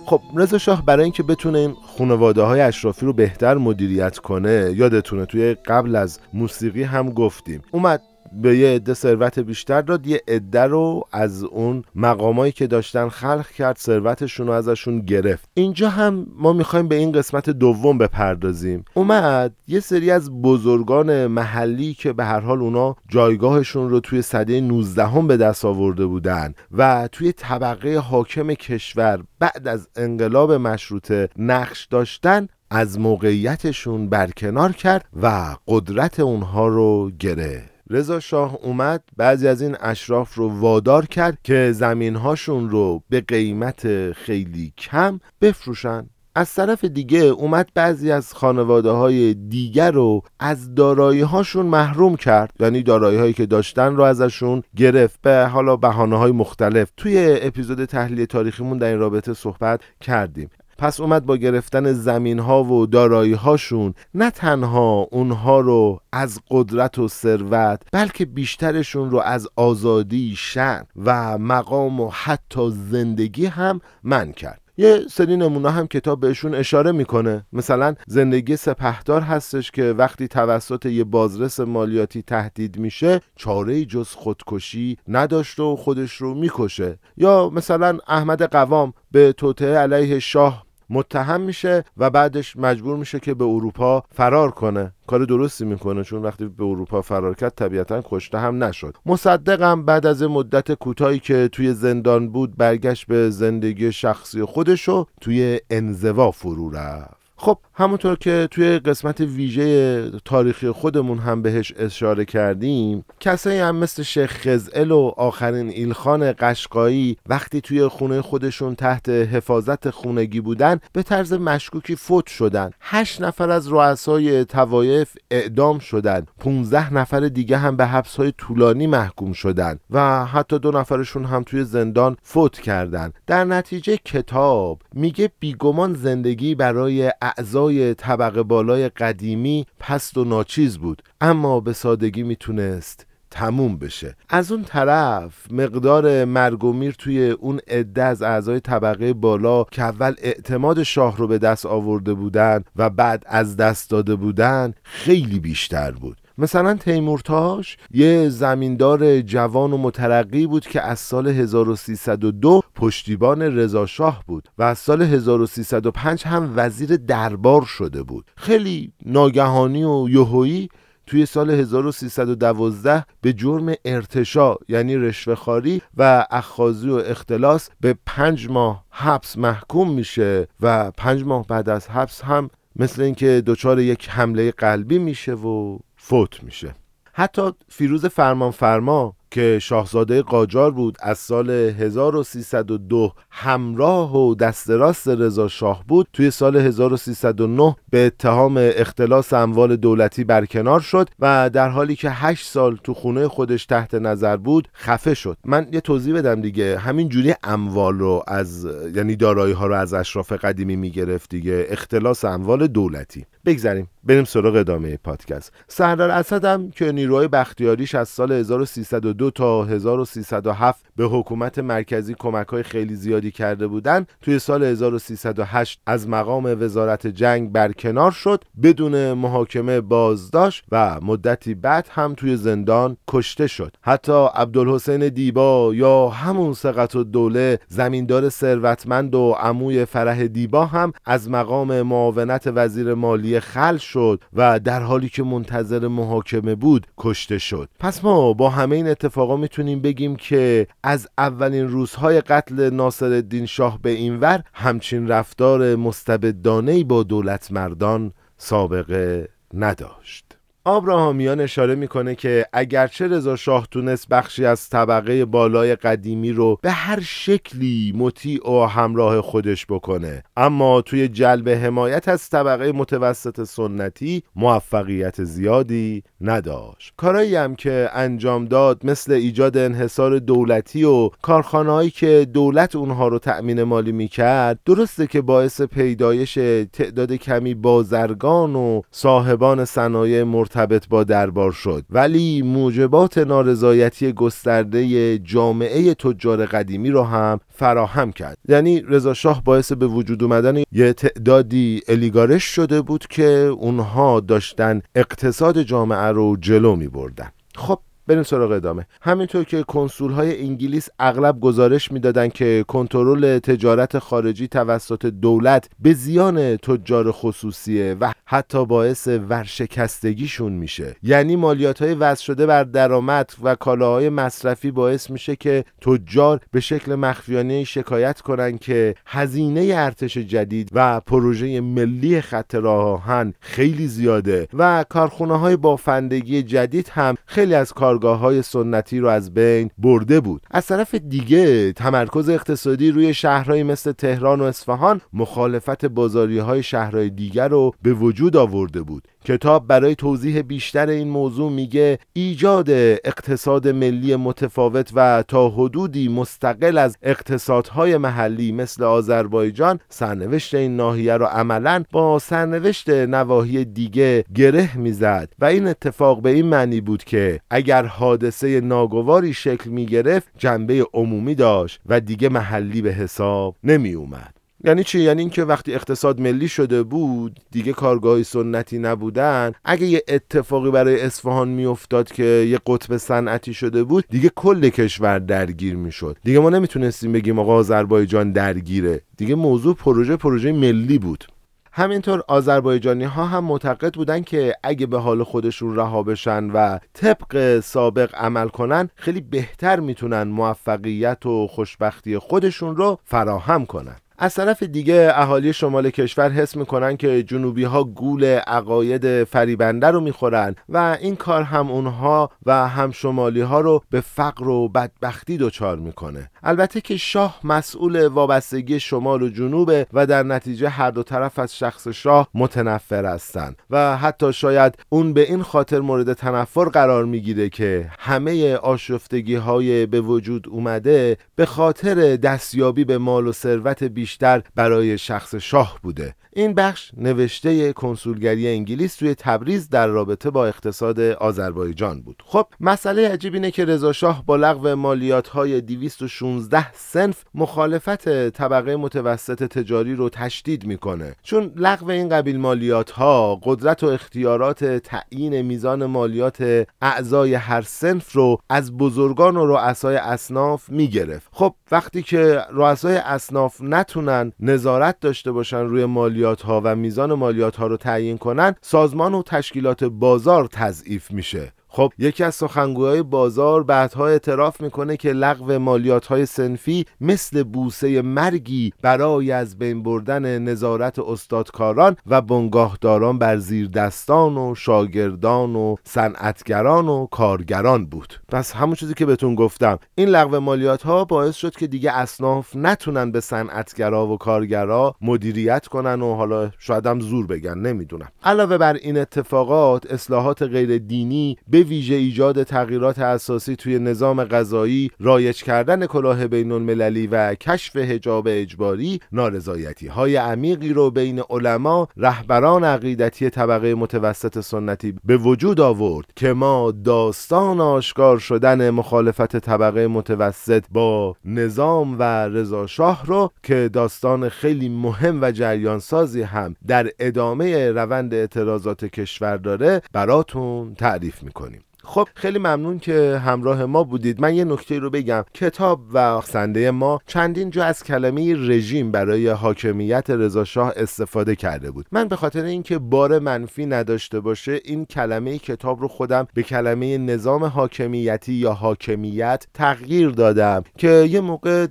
خب 0.05 0.21
رضا 0.35 0.57
شاه 0.57 0.85
برای 0.85 1.03
اینکه 1.03 1.23
بتونه 1.23 1.59
این 1.59 1.75
خانواده 1.97 2.41
های 2.41 2.61
اشرافی 2.61 3.05
رو 3.05 3.13
بهتر 3.13 3.57
مدیریت 3.57 4.17
کنه 4.17 4.73
یادتونه 4.75 5.25
توی 5.25 5.53
قبل 5.53 5.95
از 5.95 6.19
موسیقی 6.33 6.83
هم 6.83 7.09
گفتیم. 7.09 7.61
اومد 7.71 8.01
به 8.33 8.57
یه 8.57 8.67
عده 8.67 8.93
ثروت 8.93 9.39
بیشتر 9.39 9.81
داد 9.81 10.07
یه 10.07 10.21
عده 10.27 10.61
رو 10.61 11.03
از 11.11 11.43
اون 11.43 11.83
مقامایی 11.95 12.51
که 12.51 12.67
داشتن 12.67 13.09
خلق 13.09 13.47
کرد 13.47 13.77
ثروتشون 13.77 14.47
رو 14.47 14.53
ازشون 14.53 14.99
گرفت. 14.99 15.49
اینجا 15.53 15.89
هم 15.89 16.27
ما 16.35 16.53
می‌خوایم 16.53 16.87
به 16.87 16.95
این 16.95 17.11
قسمت 17.11 17.49
دوم 17.49 17.97
بپردازیم. 17.97 18.85
اومد 18.93 19.53
یه 19.67 19.79
سری 19.79 20.11
از 20.11 20.41
بزرگان 20.41 21.27
محلی 21.27 21.93
که 21.93 22.13
به 22.13 22.25
هر 22.25 22.39
حال 22.39 22.61
اونا 22.61 22.95
جایگاهشون 23.09 23.89
رو 23.89 23.99
توی 23.99 24.21
صده 24.21 24.61
19 24.61 25.05
هم 25.05 25.27
به 25.27 25.37
دست 25.37 25.65
آورده 25.65 26.05
بودن 26.05 26.53
و 26.71 27.09
توی 27.11 27.31
طبقه 27.31 27.97
حاکم 27.97 28.53
کشور 28.53 29.23
بعد 29.39 29.67
از 29.67 29.87
انقلاب 29.95 30.51
مشروطه 30.51 31.29
نقش 31.37 31.85
داشتن 31.85 32.47
از 32.69 32.99
موقعیتشون 32.99 34.09
برکنار 34.09 34.71
کرد 34.71 35.05
و 35.21 35.55
قدرت 35.67 36.19
اونها 36.19 36.67
رو 36.67 37.11
گرفت. 37.19 37.76
رضا 37.89 38.19
شاه 38.19 38.57
اومد 38.63 39.03
بعضی 39.17 39.47
از 39.47 39.61
این 39.61 39.77
اشراف 39.79 40.35
رو 40.35 40.59
وادار 40.59 41.05
کرد 41.05 41.37
که 41.43 41.71
زمینهاشون 41.71 42.69
رو 42.69 43.03
به 43.09 43.21
قیمت 43.21 44.11
خیلی 44.11 44.73
کم 44.77 45.19
بفروشن. 45.41 46.09
از 46.35 46.53
طرف 46.53 46.85
دیگه 46.85 47.19
اومد 47.19 47.69
بعضی 47.73 48.11
از 48.11 48.33
خانواده 48.33 48.89
های 48.89 49.33
دیگر 49.33 49.91
رو 49.91 50.21
از 50.39 50.75
دارایی 50.75 51.21
هاشون 51.21 51.65
محروم 51.65 52.15
کرد. 52.15 52.51
یعنی 52.59 52.83
دارایی 52.83 53.17
هایی 53.17 53.33
که 53.33 53.45
داشتن 53.45 53.95
رو 53.95 54.03
ازشون 54.03 54.63
گرفت. 54.75 55.21
به 55.21 55.45
حالا 55.45 55.75
بهانه 55.75 56.17
های 56.17 56.31
مختلف. 56.31 56.91
توی 56.97 57.37
اپیزود 57.41 57.85
تحلیل 57.85 58.25
تاریخیمون 58.25 58.77
در 58.77 58.87
این 58.87 58.99
رابطه 58.99 59.33
صحبت 59.33 59.81
کردیم. 60.01 60.49
پس 60.77 60.99
اومد 60.99 61.25
با 61.25 61.37
گرفتن 61.37 61.93
زمین 61.93 62.39
ها 62.39 62.63
و 62.63 62.85
دارایی 62.85 63.33
هاشون 63.33 63.93
نه 64.13 64.31
تنها 64.31 65.07
اونها 65.11 65.59
رو 65.59 65.99
از 66.11 66.39
قدرت 66.49 66.99
و 66.99 67.07
ثروت 67.07 67.81
بلکه 67.91 68.25
بیشترشون 68.25 69.11
رو 69.11 69.19
از 69.19 69.47
آزادی 69.55 70.33
شن 70.37 70.83
و 70.95 71.37
مقام 71.37 71.99
و 71.99 72.09
حتی 72.09 72.71
زندگی 72.71 73.45
هم 73.45 73.81
من 74.03 74.31
کرد. 74.31 74.61
یه 74.79 75.01
سری 75.09 75.37
نمونه 75.37 75.71
هم 75.71 75.87
کتاب 75.87 76.19
بهشون 76.19 76.55
اشاره 76.55 76.91
می‌کنه. 76.91 77.45
مثلا 77.53 77.95
زندگی 78.07 78.55
سپهدار 78.55 79.21
هستش 79.21 79.71
که 79.71 79.83
وقتی 79.83 80.27
توسط 80.27 80.85
یه 80.85 81.03
بازرس 81.03 81.59
مالیاتی 81.59 82.21
تهدید 82.21 82.77
میشه 82.77 83.21
چاره 83.35 83.85
جز 83.85 84.09
خودکشی 84.09 84.97
نداشته 85.07 85.63
و 85.63 85.75
خودش 85.75 86.13
رو 86.13 86.33
می‌کشه. 86.33 86.99
یا 87.17 87.49
مثلا 87.49 87.97
احمد 88.07 88.43
قوام 88.43 88.93
به 89.11 89.33
توطعه 89.33 89.77
علیه 89.77 90.19
شاه 90.19 90.66
متهم 90.89 91.41
میشه 91.41 91.83
و 91.97 92.09
بعدش 92.09 92.57
مجبور 92.57 92.97
میشه 92.97 93.19
که 93.19 93.33
به 93.33 93.45
اروپا 93.45 94.03
فرار 94.11 94.51
کنه. 94.51 94.93
کار 95.07 95.25
درستی 95.25 95.65
می‌کنه 95.65 96.03
چون 96.03 96.21
وقتی 96.21 96.45
به 96.45 96.63
اروپا 96.63 97.01
فرار 97.01 97.35
کرد 97.35 97.53
طبیعتا 97.55 98.01
کشته 98.05 98.37
هم 98.37 98.63
نشد. 98.63 98.97
مصدقم 99.05 99.85
بعد 99.85 100.05
از 100.05 100.23
مدت 100.23 100.73
کوتاهی 100.73 101.19
که 101.19 101.49
توی 101.51 101.73
زندان 101.73 102.29
بود 102.29 102.57
برگشت 102.57 103.07
به 103.07 103.29
زندگی 103.29 103.91
شخصی 103.91 104.43
خودشو 104.43 105.05
توی 105.21 105.59
انزوا 105.69 106.31
فرو 106.31 106.69
رفت 106.69 107.16
خب 107.39 107.57
همونطور 107.73 108.15
که 108.15 108.47
توی 108.51 108.79
قسمت 108.79 109.21
ویژه 109.21 110.11
تاریخی 110.25 110.71
خودمون 110.71 111.17
هم 111.17 111.41
بهش 111.41 111.73
اشاره 111.77 112.25
کردیم 112.25 113.05
کسایی 113.19 113.59
هم 113.59 113.75
مثل 113.75 114.03
شیخ 114.03 114.31
خزئل 114.31 114.91
و 114.91 115.13
آخرین 115.17 115.69
ایلخان 115.69 116.33
قشقایی 116.39 117.17
وقتی 117.25 117.61
توی 117.61 117.87
خونه 117.87 118.21
خودشون 118.21 118.75
تحت 118.75 119.09
حفاظت 119.09 119.89
خونگی 119.89 120.41
بودن 120.41 120.79
به 120.93 121.03
طرز 121.03 121.33
مشکوکی 121.33 121.95
فوت 121.95 122.27
شدن. 122.27 122.71
هشت 122.81 123.21
نفر 123.21 123.49
از 123.49 123.67
رؤسای 123.67 124.45
توایف 124.45 125.13
اعدام 125.31 125.79
شدن. 125.79 126.25
15 126.39 126.93
نفر 126.93 127.19
دیگه 127.19 127.57
هم 127.57 127.75
به 127.77 127.85
حبس 127.85 128.15
های 128.15 128.33
طولانی 128.37 128.87
محکوم 128.87 129.33
شدن 129.33 129.79
و 129.89 130.25
حتی 130.25 130.59
دو 130.59 130.71
نفرشون 130.71 131.25
هم 131.25 131.43
توی 131.43 131.63
زندان 131.63 132.17
فوت 132.23 132.59
کردن. 132.59 133.11
در 133.27 133.43
نتیجه 133.43 133.97
کتاب 133.97 134.81
میگه 134.93 135.31
بیگمان 135.39 135.93
زندگی 135.93 136.55
برای 136.55 137.11
اعضای 137.37 137.93
طبقه 137.93 138.43
بالای 138.43 138.89
قدیمی 138.89 139.65
پست 139.79 140.17
و 140.17 140.23
ناچیز 140.23 140.77
بود 140.77 141.01
اما 141.21 141.59
به 141.59 141.73
سادگی 141.73 142.23
می‌تونست 142.23 143.05
تموم 143.31 143.77
بشه. 143.77 144.15
از 144.29 144.51
اون 144.51 144.63
طرف 144.63 145.51
مقدار 145.51 146.25
مرگ 146.25 146.63
و 146.63 146.73
میر 146.73 146.95
توی 146.99 147.29
اون 147.29 147.59
عده 147.67 148.03
از 148.03 148.21
اعضای 148.21 148.59
طبقه 148.59 149.13
بالا 149.13 149.63
که 149.63 149.81
اول 149.81 150.13
اعتماد 150.17 150.83
شاه 150.83 151.17
رو 151.17 151.27
به 151.27 151.37
دست 151.37 151.65
آورده 151.65 152.13
بودن 152.13 152.63
و 152.75 152.89
بعد 152.89 153.23
از 153.27 153.57
دست 153.57 153.89
داده 153.89 154.15
بودن 154.15 154.73
خیلی 154.83 155.39
بیشتر 155.39 155.91
بود. 155.91 156.17
مثلا 156.37 156.73
تیمورتاش 156.73 157.77
یه 157.91 158.29
زمیندار 158.29 159.21
جوان 159.21 159.73
و 159.73 159.77
مترقی 159.77 160.47
بود 160.47 160.67
که 160.67 160.81
از 160.81 160.99
سال 160.99 161.27
1302 161.27 162.61
پشتیبان 162.75 163.41
رضا 163.41 163.85
شاه 163.85 164.23
بود 164.27 164.49
و 164.57 164.63
از 164.63 164.79
سال 164.79 165.01
1305 165.01 166.23
هم 166.23 166.53
وزیر 166.55 166.95
دربار 166.95 167.61
شده 167.65 168.03
بود. 168.03 168.31
خیلی 168.37 168.93
ناگهانی 169.05 169.83
و 169.83 170.09
یهویی 170.09 170.69
توی 171.07 171.25
سال 171.25 171.49
1312 171.49 173.05
به 173.21 173.33
جرم 173.33 173.73
ارتشا 173.85 174.55
یعنی 174.67 174.95
رشوهخواری 174.95 175.81
و 175.97 176.25
اخخازی 176.31 176.89
و 176.89 176.95
اختلاس 176.95 177.69
به 177.81 177.95
پنج 178.05 178.49
ماه 178.49 178.83
حبس 178.89 179.37
محکوم 179.37 179.91
میشه 179.91 180.47
و 180.61 180.91
پنج 180.91 181.23
ماه 181.23 181.47
بعد 181.47 181.69
از 181.69 181.89
حبس 181.89 182.21
هم 182.21 182.49
مثل 182.75 183.01
اینکه 183.01 183.43
دچار 183.45 183.79
یک 183.79 184.09
حمله 184.09 184.51
قلبی 184.51 184.99
میشه 184.99 185.33
و 185.33 185.77
فوت 186.07 186.43
میشه. 186.43 186.75
حتی 187.13 187.41
فیروز 187.69 188.05
فرمان 188.05 188.51
فرما 188.51 189.13
که 189.31 189.59
شاهزاده 189.61 190.21
قاجار 190.21 190.71
بود 190.71 190.97
از 191.01 191.17
سال 191.17 191.49
1302 191.49 193.11
همراه 193.31 194.17
و 194.17 194.35
دست 194.35 194.69
راست 194.69 195.07
رضا 195.07 195.47
شاه 195.47 195.83
بود 195.87 196.07
توی 196.13 196.31
سال 196.31 196.57
1309 196.57 197.75
به 197.89 198.05
اتهام 198.05 198.57
اختلاس 198.57 199.33
اموال 199.33 199.75
دولتی 199.75 200.23
برکنار 200.23 200.79
شد 200.79 201.09
و 201.19 201.49
در 201.49 201.69
حالی 201.69 201.95
که 201.95 202.09
8 202.09 202.47
سال 202.47 202.77
تو 202.83 202.93
خونه 202.93 203.27
خودش 203.27 203.65
تحت 203.65 203.93
نظر 203.93 204.37
بود 204.37 204.67
خفه 204.73 205.13
شد. 205.13 205.37
من 205.45 205.67
یه 205.71 205.81
توضیح 205.81 206.15
بدم 206.15 206.41
دیگه. 206.41 206.77
همین 206.77 207.09
جوری 207.09 207.33
اموال 207.43 207.99
رو 207.99 208.23
از 208.27 208.67
یعنی 208.95 209.15
دارایی 209.15 209.53
ها 209.53 209.67
رو 209.67 209.75
از 209.75 209.93
اشراف 209.93 210.31
قدیمی 210.31 210.75
می‌گرفت 210.75 211.29
دیگه. 211.29 211.65
اختلاس 211.69 212.25
اموال 212.25 212.67
دولتی. 212.67 213.25
بگذریم. 213.47 213.87
بریم 214.03 214.23
سراغ 214.23 214.55
ادامه 214.55 214.97
پادکست. 214.97 215.53
سردار 215.67 216.11
اسد 216.11 216.45
هم 216.45 216.71
که 216.71 216.91
نیروهای 216.91 217.27
بختیاریش 217.27 217.95
از 217.95 218.09
سال 218.09 218.31
1302 218.31 219.07
1302 219.17 219.31
تا 219.31 219.63
1307 219.63 220.85
به 220.95 221.05
حکومت 221.05 221.59
مرکزی 221.59 222.15
کمک 222.19 222.47
های 222.47 222.63
خیلی 222.63 222.95
زیادی 222.95 223.31
کرده 223.31 223.67
بودند 223.67 224.09
توی 224.21 224.39
سال 224.39 224.63
1308 224.63 225.81
از 225.85 226.09
مقام 226.09 226.45
وزارت 226.61 227.07
جنگ 227.07 227.51
برکنار 227.51 228.11
شد 228.11 228.43
بدون 228.63 229.13
محاکمه 229.13 229.81
بازداشت 229.81 230.63
و 230.71 230.99
مدتی 231.01 231.53
بعد 231.53 231.87
هم 231.91 232.13
توی 232.13 232.37
زندان 232.37 232.97
کشته 233.07 233.47
شد. 233.47 233.75
حتی 233.81 234.27
عبدالحسین 234.35 235.09
دیبا 235.09 235.71
یا 235.75 236.09
همون 236.09 236.53
سقط 236.53 236.95
و 236.95 237.03
دوله 237.03 237.59
زمیندار 237.67 238.29
ثروتمند 238.29 239.15
و 239.15 239.31
عموی 239.39 239.85
فرح 239.85 240.27
دیبا 240.27 240.65
هم 240.65 240.93
از 241.05 241.29
مقام 241.29 241.81
معاونت 241.81 242.43
وزیر 242.55 242.93
مالی 243.37 243.39
خل 243.39 243.77
شد 243.77 244.23
و 244.33 244.59
در 244.59 244.81
حالی 244.81 245.09
که 245.09 245.23
منتظر 245.23 245.87
محاکمه 245.87 246.55
بود 246.55 246.87
کشته 246.97 247.37
شد. 247.37 247.69
پس 247.79 248.03
ما 248.03 248.33
با 248.33 248.49
همه 248.49 248.75
این 248.75 248.87
اتفاقا 248.87 249.35
می‌تونیم 249.35 249.81
بگیم 249.81 250.15
که 250.15 250.67
از 250.83 251.07
اولین 251.17 251.67
روزهای 251.67 252.21
قتل 252.21 252.69
ناصر 252.69 253.05
الدین 253.05 253.45
شاه 253.45 253.79
به 253.81 253.89
اینور 253.89 254.43
همچین 254.53 255.07
رفتار 255.07 255.75
مستبدانه 255.75 256.83
با 256.83 257.03
دولت 257.03 257.51
مردان 257.51 258.13
سابقه 258.37 259.29
نداشت. 259.53 260.26
آبراهامیان 260.67 261.39
اشاره 261.39 261.75
می‌کنه 261.75 262.15
که 262.15 262.45
اگرچه 262.53 263.07
رضا 263.07 263.35
شاه 263.35 263.67
تونست 263.71 264.07
بخشی 264.09 264.45
از 264.45 264.69
طبقه 264.69 265.25
بالای 265.25 265.75
قدیمی 265.75 266.31
رو 266.31 266.59
به 266.61 266.71
هر 266.71 266.99
شکلی 267.01 267.93
مطیع 267.95 268.51
و 268.51 268.65
همراه 268.65 269.21
خودش 269.21 269.65
بکنه 269.65 270.23
اما 270.37 270.81
توی 270.81 271.07
جلب 271.07 271.49
حمایت 271.49 272.07
از 272.07 272.29
طبقه 272.29 272.71
متوسط 272.71 273.43
سنتی 273.43 274.23
موفقیت 274.35 275.23
زیادی 275.23 276.03
نداشت. 276.21 276.93
کارایی 276.97 277.35
هم 277.35 277.55
که 277.55 277.89
انجام 277.93 278.45
داد 278.45 278.85
مثل 278.85 279.11
ایجاد 279.11 279.57
انحصار 279.57 280.19
دولتی 280.19 280.83
و 280.83 281.09
کارخانهایی 281.21 281.89
که 281.89 282.27
دولت 282.33 282.75
اونها 282.75 283.07
رو 283.07 283.19
تأمین 283.19 283.63
مالی 283.63 283.91
می‌کرد 283.91 284.59
درسته 284.65 285.07
که 285.07 285.21
باعث 285.21 285.61
پیدایش 285.61 286.33
تعداد 286.73 287.13
کمی 287.13 287.53
بازرگان 287.53 288.55
و 288.55 288.81
صاحبان 288.91 289.65
صنایع 289.65 290.23
مرتبط 290.23 290.56
با 290.89 291.03
دربار 291.03 291.51
شد. 291.51 291.85
ولی 291.89 292.41
موجبات 292.41 293.17
نارضایتی 293.17 294.13
گسترده 294.13 295.17
جامعه 295.17 295.93
تجار 295.93 296.45
قدیمی 296.45 296.89
رو 296.89 297.03
هم 297.03 297.39
فراهم 297.49 298.11
کرد. 298.11 298.37
یعنی 298.49 298.81
رضا 298.81 299.13
شاه 299.13 299.43
باعث 299.43 299.71
به 299.71 299.87
وجود 299.87 300.23
اومدن 300.23 300.63
یه 300.71 300.93
تعدادی 300.93 301.81
الیگارش 301.87 302.43
شده 302.43 302.81
بود 302.81 303.07
که 303.07 303.27
اونها 303.59 304.19
داشتن 304.19 304.81
اقتصاد 304.95 305.61
جامعه 305.61 306.07
رو 306.11 306.37
جلو 306.39 306.75
می 306.75 306.87
بردن 306.87 307.29
خب 307.55 307.79
بریم 308.07 308.23
سراغ 308.23 308.51
ادامه. 308.51 308.85
همینطور 309.01 309.43
که 309.43 309.63
کنسول 309.63 310.11
های 310.11 310.41
انگلیس 310.41 310.89
اغلب 310.99 311.39
گزارش 311.39 311.91
می‌دادند 311.91 312.33
که 312.33 312.65
کنترل 312.67 313.39
تجارت 313.39 313.99
خارجی 313.99 314.47
توسط 314.47 315.05
دولت 315.05 315.69
به 315.79 315.93
زیان 315.93 316.57
تجار 316.57 317.11
خصوصیه 317.11 317.97
و 318.01 318.11
حتی 318.25 318.65
باعث 318.65 319.07
ورشکستگیشون 319.07 320.51
میشه. 320.51 320.95
یعنی 321.03 321.35
مالیات 321.35 321.81
های 321.81 321.93
وضع 321.93 322.23
شده 322.23 322.45
بر 322.45 322.63
درآمد 322.63 323.33
و 323.43 323.55
کالاهای 323.55 324.09
مصرفی 324.09 324.71
باعث 324.71 325.09
میشه 325.09 325.35
که 325.35 325.63
تجار 325.81 326.39
به 326.51 326.59
شکل 326.59 326.95
مخفیانه 326.95 327.63
شکایت 327.63 328.21
کنن 328.21 328.57
که 328.57 328.95
هزینه 329.05 329.71
ارتش 329.75 330.17
جدید 330.17 330.69
و 330.73 330.99
پروژه 330.99 331.61
ملی 331.61 332.21
خط 332.21 332.55
راه 332.55 332.87
آهن 332.87 333.33
خیلی 333.39 333.87
زیاده 333.87 334.47
و 334.53 334.85
کارخونه 334.89 335.39
های 335.39 335.55
بافندگی 335.55 336.43
جدید 336.43 336.89
هم 336.89 337.15
خیلی 337.25 337.55
از 337.55 337.73
کارگاه 337.97 338.19
های 338.19 338.41
سنتی 338.41 338.99
رو 338.99 339.07
از 339.07 339.33
بین 339.33 339.69
برده 339.77 340.19
بود. 340.19 340.41
از 340.51 340.67
طرف 340.67 340.95
دیگه 340.95 341.73
تمرکز 341.73 342.29
اقتصادی 342.29 342.91
روی 342.91 343.13
شهرهایی 343.13 343.63
مثل 343.63 343.91
تهران 343.91 344.41
و 344.41 344.43
اصفهان 344.43 345.01
مخالفت 345.13 345.85
بازاری 345.85 346.37
های 346.37 346.63
شهرهای 346.63 347.09
دیگر 347.09 347.47
رو 347.47 347.71
به 347.81 347.93
وجود 347.93 348.37
آورده 348.37 348.81
بود. 348.81 349.07
کتاب 349.27 349.67
برای 349.67 349.95
توضیح 349.95 350.41
بیشتر 350.41 350.89
این 350.89 351.07
موضوع 351.07 351.51
میگه 351.51 351.99
ایجاد 352.13 352.69
اقتصاد 352.69 353.67
ملی 353.67 354.15
متفاوت 354.15 354.91
و 354.93 355.23
تا 355.27 355.49
حدودی 355.49 356.07
مستقل 356.07 356.77
از 356.77 356.97
اقتصادهای 357.01 357.97
محلی 357.97 358.51
مثل 358.51 358.83
آذربایجان 358.83 359.79
سرنوشت 359.89 360.55
این 360.55 360.75
ناحیه 360.75 361.13
رو 361.13 361.25
عملا 361.25 361.83
با 361.91 362.19
سرنوشت 362.19 362.89
نواحی 362.89 363.65
دیگه 363.65 364.25
گره 364.35 364.77
می‌زد. 364.77 365.33
و 365.39 365.45
این 365.45 365.67
اتفاق 365.67 366.21
به 366.21 366.29
این 366.29 366.45
معنی 366.45 366.81
بود 366.81 367.03
که 367.03 367.39
اگر 367.49 367.85
حادثه 367.85 368.61
ناگواری 368.61 369.33
شکل 369.33 369.69
می‌گرفت 369.69 370.27
جنبه 370.37 370.85
عمومی 370.93 371.35
داشت 371.35 371.79
و 371.85 371.99
دیگه 371.99 372.29
محلی 372.29 372.81
به 372.81 372.91
حساب 372.91 373.55
نمی 373.63 373.93
اومد 373.93 374.36
یعنی 374.63 374.83
چی؟ 374.83 374.99
یعنی 374.99 375.21
اینکه 375.21 375.43
وقتی 375.43 375.73
اقتصاد 375.73 376.21
ملی 376.21 376.47
شده 376.47 376.83
بود 376.83 377.39
دیگه 377.51 377.73
کارگاهی 377.73 378.23
سنتی 378.23 378.79
نبودن. 378.79 379.51
اگه 379.65 379.85
یه 379.85 380.03
اتفاقی 380.07 380.71
برای 380.71 381.01
اصفهان 381.01 381.47
میافتاد 381.47 382.11
که 382.11 382.23
یه 382.23 382.59
قطب 382.67 382.97
صنعتی 382.97 383.53
شده 383.53 383.83
بود 383.83 384.05
دیگه 384.09 384.31
کل 384.35 384.69
کشور 384.69 385.19
درگیر 385.19 385.75
می‌شد. 385.75 386.17
دیگه 386.23 386.39
ما 386.39 386.49
نمی‌تونستیم 386.49 387.11
بگیم 387.11 387.39
آقا 387.39 387.55
آذربایجان 387.55 388.31
درگیره. 388.31 389.01
دیگه 389.17 389.35
موضوع 389.35 389.75
پروژه 389.75 390.15
پروژه 390.15 390.51
ملی 390.51 390.97
بود. 390.97 391.25
همینطور 391.71 392.23
آذربایجانی 392.27 393.03
ها 393.03 393.25
هم 393.25 393.43
معتقد 393.43 393.93
بودن 393.93 394.21
که 394.23 394.55
اگه 394.63 394.85
به 394.85 394.99
حال 394.99 395.23
خودشون 395.23 395.75
رها 395.75 396.03
بشن 396.03 396.49
و 396.49 396.79
طبق 396.93 397.59
سابق 397.59 398.15
عمل 398.15 398.47
کنن 398.47 398.89
خیلی 398.95 399.21
بهتر 399.21 399.79
می‌تونن 399.79 400.23
موفقیت 400.23 401.25
و 401.25 401.47
خوشبختی 401.47 402.17
خودشون 402.17 402.75
رو 402.75 402.99
فراهم 403.03 403.65
کنن. 403.65 403.95
از 404.19 404.35
طرف 404.35 404.63
دیگه 404.63 405.11
اهالی 405.15 405.53
شمال 405.53 405.89
کشور 405.89 406.29
حس 406.29 406.55
می‌کنن 406.55 406.97
که 406.97 407.23
جنوبی 407.23 407.63
ها 407.63 407.83
گول 407.83 408.23
عقاید 408.25 409.23
فریبنده 409.23 409.87
رو 409.87 409.99
می‌خورن 409.99 410.55
و 410.69 410.97
این 411.01 411.15
کار 411.15 411.43
هم 411.43 411.71
اونها 411.71 412.31
و 412.45 412.67
هم 412.67 412.91
شمالی 412.91 413.41
ها 413.41 413.61
رو 413.61 413.83
به 413.89 414.01
فقر 414.01 414.47
و 414.47 414.69
بدبختی 414.69 415.37
دچار 415.37 415.77
می‌کنه. 415.77 416.29
البته 416.43 416.81
که 416.81 416.97
شاه 416.97 417.39
مسئول 417.43 418.07
وابستگی 418.07 418.79
شمال 418.79 419.23
و 419.23 419.29
جنوبه 419.29 419.87
و 419.93 420.05
در 420.05 420.23
نتیجه 420.23 420.69
هر 420.69 420.91
دو 420.91 421.03
طرف 421.03 421.39
از 421.39 421.57
شخص 421.57 421.87
شاه 421.87 422.27
متنفر 422.33 423.05
هستند 423.05 423.61
و 423.69 423.97
حتی 423.97 424.33
شاید 424.33 424.77
اون 424.89 425.13
به 425.13 425.21
این 425.21 425.43
خاطر 425.43 425.79
مورد 425.79 426.13
تنفر 426.13 426.65
قرار 426.65 427.05
می‌گیره 427.05 427.49
که 427.49 427.89
همه 427.99 428.55
آشفتگی 428.55 429.35
های 429.35 429.85
به 429.85 430.01
وجود 430.01 430.47
اومده 430.49 431.17
به 431.35 431.45
خاطر 431.45 432.15
دستیابی 432.15 432.83
به 432.83 432.97
مال 432.97 433.27
و 433.27 433.31
ثروت 433.31 433.83
بیشتر 434.07 434.41
برای 434.55 434.97
شخص 434.97 435.35
شاه 435.35 435.79
بوده. 435.83 436.15
این 436.33 436.53
بخش 436.53 436.91
نوشته 436.97 437.73
کنسولگری 437.73 438.47
انگلیس 438.47 438.95
توی 438.95 439.15
تبریز 439.15 439.69
در 439.69 439.87
رابطه 439.87 440.29
با 440.29 440.47
اقتصاد 440.47 440.99
آذربایجان 440.99 442.01
بود. 442.01 442.23
خب 442.25 442.47
مسئله 442.59 443.09
عجیب 443.09 443.33
اینه 443.33 443.51
که 443.51 443.65
رضا 443.65 443.93
شاه 443.93 444.23
با 444.25 444.35
لغو 444.35 444.75
مالیات 444.75 445.27
های 445.27 445.61
216 445.61 446.73
سنف 446.73 447.23
مخالفت 447.35 448.29
طبقه 448.29 448.75
متوسط 448.75 449.43
تجاری 449.43 449.95
رو 449.95 450.09
تشدید 450.09 450.65
می‌کنه. 450.65 451.15
چون 451.23 451.51
لغو 451.55 451.89
این 451.89 452.09
قبیل 452.09 452.39
مالیات 452.39 452.91
ها 452.91 453.35
قدرت 453.43 453.83
و 453.83 453.87
اختیارات 453.87 454.65
تعیین 454.65 455.41
میزان 455.41 455.85
مالیات 455.85 456.67
اعضای 456.81 457.33
هر 457.33 457.61
سنف 457.61 458.11
رو 458.11 458.37
از 458.49 458.77
بزرگان 458.77 459.37
و 459.37 459.45
رؤسای 459.45 459.95
اصناف 459.95 460.69
می‌گرفت. 460.69 461.27
خب 461.31 461.55
وقتی 461.71 462.03
که 462.03 462.41
رؤسای 462.51 462.95
اصناف 462.95 463.61
نتونن 463.97 464.31
نظارت 464.39 464.99
داشته 464.99 465.31
باشن 465.31 465.57
روی 465.57 465.85
مالیات 465.85 466.41
ها 466.41 466.61
و 466.63 466.75
میزان 466.75 467.13
مالیات 467.13 467.55
ها 467.55 467.67
رو 467.67 467.77
تعیین 467.77 468.17
کنن 468.17 468.55
سازمان 468.61 469.13
و 469.13 469.23
تشکیلات 469.23 469.83
بازار 469.83 470.47
تضعیف 470.47 471.11
میشه. 471.11 471.53
خب 471.77 471.93
یکی 471.97 472.23
از 472.23 472.35
سخنگوهای 472.35 473.03
بازار 473.03 473.63
بعدها 473.63 474.07
اعتراف 474.07 474.61
می‌کنه 474.61 474.97
که 474.97 475.13
لغو 475.13 475.59
مالیات 475.59 476.05
های 476.05 476.25
سنفی 476.25 476.85
مثل 477.01 477.43
بوسه 477.43 478.01
مرگی 478.01 478.73
برای 478.81 479.31
از 479.31 479.57
بین 479.57 479.83
بردن 479.83 480.39
نظارت 480.39 480.99
استادکاران 480.99 481.95
و 482.07 482.21
بنگاهداران 482.21 483.19
بر 483.19 483.37
زیر 483.37 483.67
دستان 483.67 484.37
و 484.37 484.55
شاگردان 484.55 485.55
و 485.55 485.75
صنعتگران 485.83 486.87
و 486.89 487.05
کارگران 487.05 487.85
بود. 487.85 488.13
پس 488.29 488.51
همون 488.51 488.75
چیزی 488.75 488.93
که 488.93 489.05
بهتون 489.05 489.35
گفتم 489.35 489.79
این 489.95 490.09
لغو 490.09 490.39
مالیات 490.39 490.83
ها 490.83 491.05
باعث 491.05 491.35
شد 491.35 491.55
که 491.55 491.67
دیگه 491.67 491.91
اصناف 491.91 492.55
نتونن 492.55 493.11
به 493.11 493.19
صنعتگرا 493.19 494.07
و 494.07 494.17
کارگرا 494.17 494.95
مدیریت 495.01 495.67
کنن 495.67 496.01
و 496.01 496.15
حالا 496.15 496.51
شاید 496.59 496.87
هم 496.87 496.99
زور 496.99 497.27
بگن 497.27 497.57
نمی‌دونم. 497.57 498.09
علاوه 498.23 498.57
بر 498.57 498.73
این 498.73 498.97
اتفاقات 498.97 499.91
اصلاحات 499.91 500.43
غیر 500.43 500.77
دینی 500.77 501.37
به 501.47 501.66
ویژه 501.67 501.95
ایجاد 501.95 502.43
تغییرات 502.43 502.99
اساسی 502.99 503.55
توی 503.55 503.79
نظام 503.79 504.23
غذایی 504.23 504.91
رایج 504.99 505.43
کردن 505.43 505.85
کلاه 505.85 506.27
بین 506.27 506.51
المللی 506.51 507.07
و 507.07 507.35
کشف 507.35 507.75
حجاب 507.75 508.27
اجباری 508.29 508.99
نارضایتی 509.11 509.87
های 509.87 510.15
عمیقی 510.15 510.73
رو 510.73 510.91
بین 510.91 511.21
علما 511.29 511.87
رهبران 511.97 512.63
عقیدتی 512.63 513.29
طبقه 513.29 513.75
متوسط 513.75 514.39
سنتی 514.39 514.93
به 515.03 515.17
وجود 515.17 515.61
آورد 515.61 516.05
که 516.15 516.33
ما 516.33 516.71
داستان 516.71 517.61
آشکار 517.61 518.19
شدن 518.19 518.69
مخالفت 518.69 519.37
طبقه 519.37 519.87
متوسط 519.87 520.63
با 520.71 521.15
نظام 521.25 521.99
و 521.99 522.03
رضا 522.27 522.67
شاه 522.67 523.05
رو 523.05 523.31
که 523.43 523.69
داستان 523.73 524.29
خیلی 524.29 524.69
مهم 524.69 525.19
و 525.21 525.31
جریان 525.31 525.79
سازی 525.79 526.21
هم 526.21 526.55
در 526.67 526.89
ادامه 526.99 527.71
روند 527.71 528.13
اعتراضات 528.13 528.85
کشور 528.85 529.37
داره 529.37 529.81
براتون 529.93 530.75
تعریف 530.75 531.23
می‌کنیم. 531.23 531.56
خب 531.89 532.07
خیلی 532.15 532.39
ممنون 532.39 532.79
که 532.79 533.21
همراه 533.25 533.65
ما 533.65 533.83
بودید. 533.83 534.21
من 534.21 534.35
یه 534.35 534.43
نکته 534.43 534.79
رو 534.79 534.89
بگم. 534.89 535.25
کتاب 535.33 535.81
و 535.93 536.21
سنده 536.21 536.71
ما 536.71 536.99
چندین 537.05 537.49
جا 537.49 537.63
از 537.63 537.83
کلمه 537.83 538.33
رژیم 538.33 538.91
برای 538.91 539.27
حاکمیت 539.27 540.09
رضاشاه 540.09 540.73
استفاده 540.75 541.35
کرده 541.35 541.71
بود. 541.71 541.85
من 541.91 542.07
به 542.07 542.15
خاطر 542.15 542.43
اینکه 542.43 542.79
بار 542.79 543.19
منفی 543.19 543.65
نداشته 543.65 544.19
باشه 544.19 544.59
این 544.65 544.85
کلمه 544.85 545.37
کتاب 545.37 545.81
رو 545.81 545.87
خودم 545.87 546.27
به 546.33 546.43
کلمه 546.43 546.97
نظام 546.97 547.43
حاکمیتی 547.43 548.33
یا 548.33 548.53
حاکمیت 548.53 549.47
تغییر 549.53 550.09
دادم 550.09 550.63
که 550.77 551.07
یه 551.09 551.21
موقع 551.21 551.67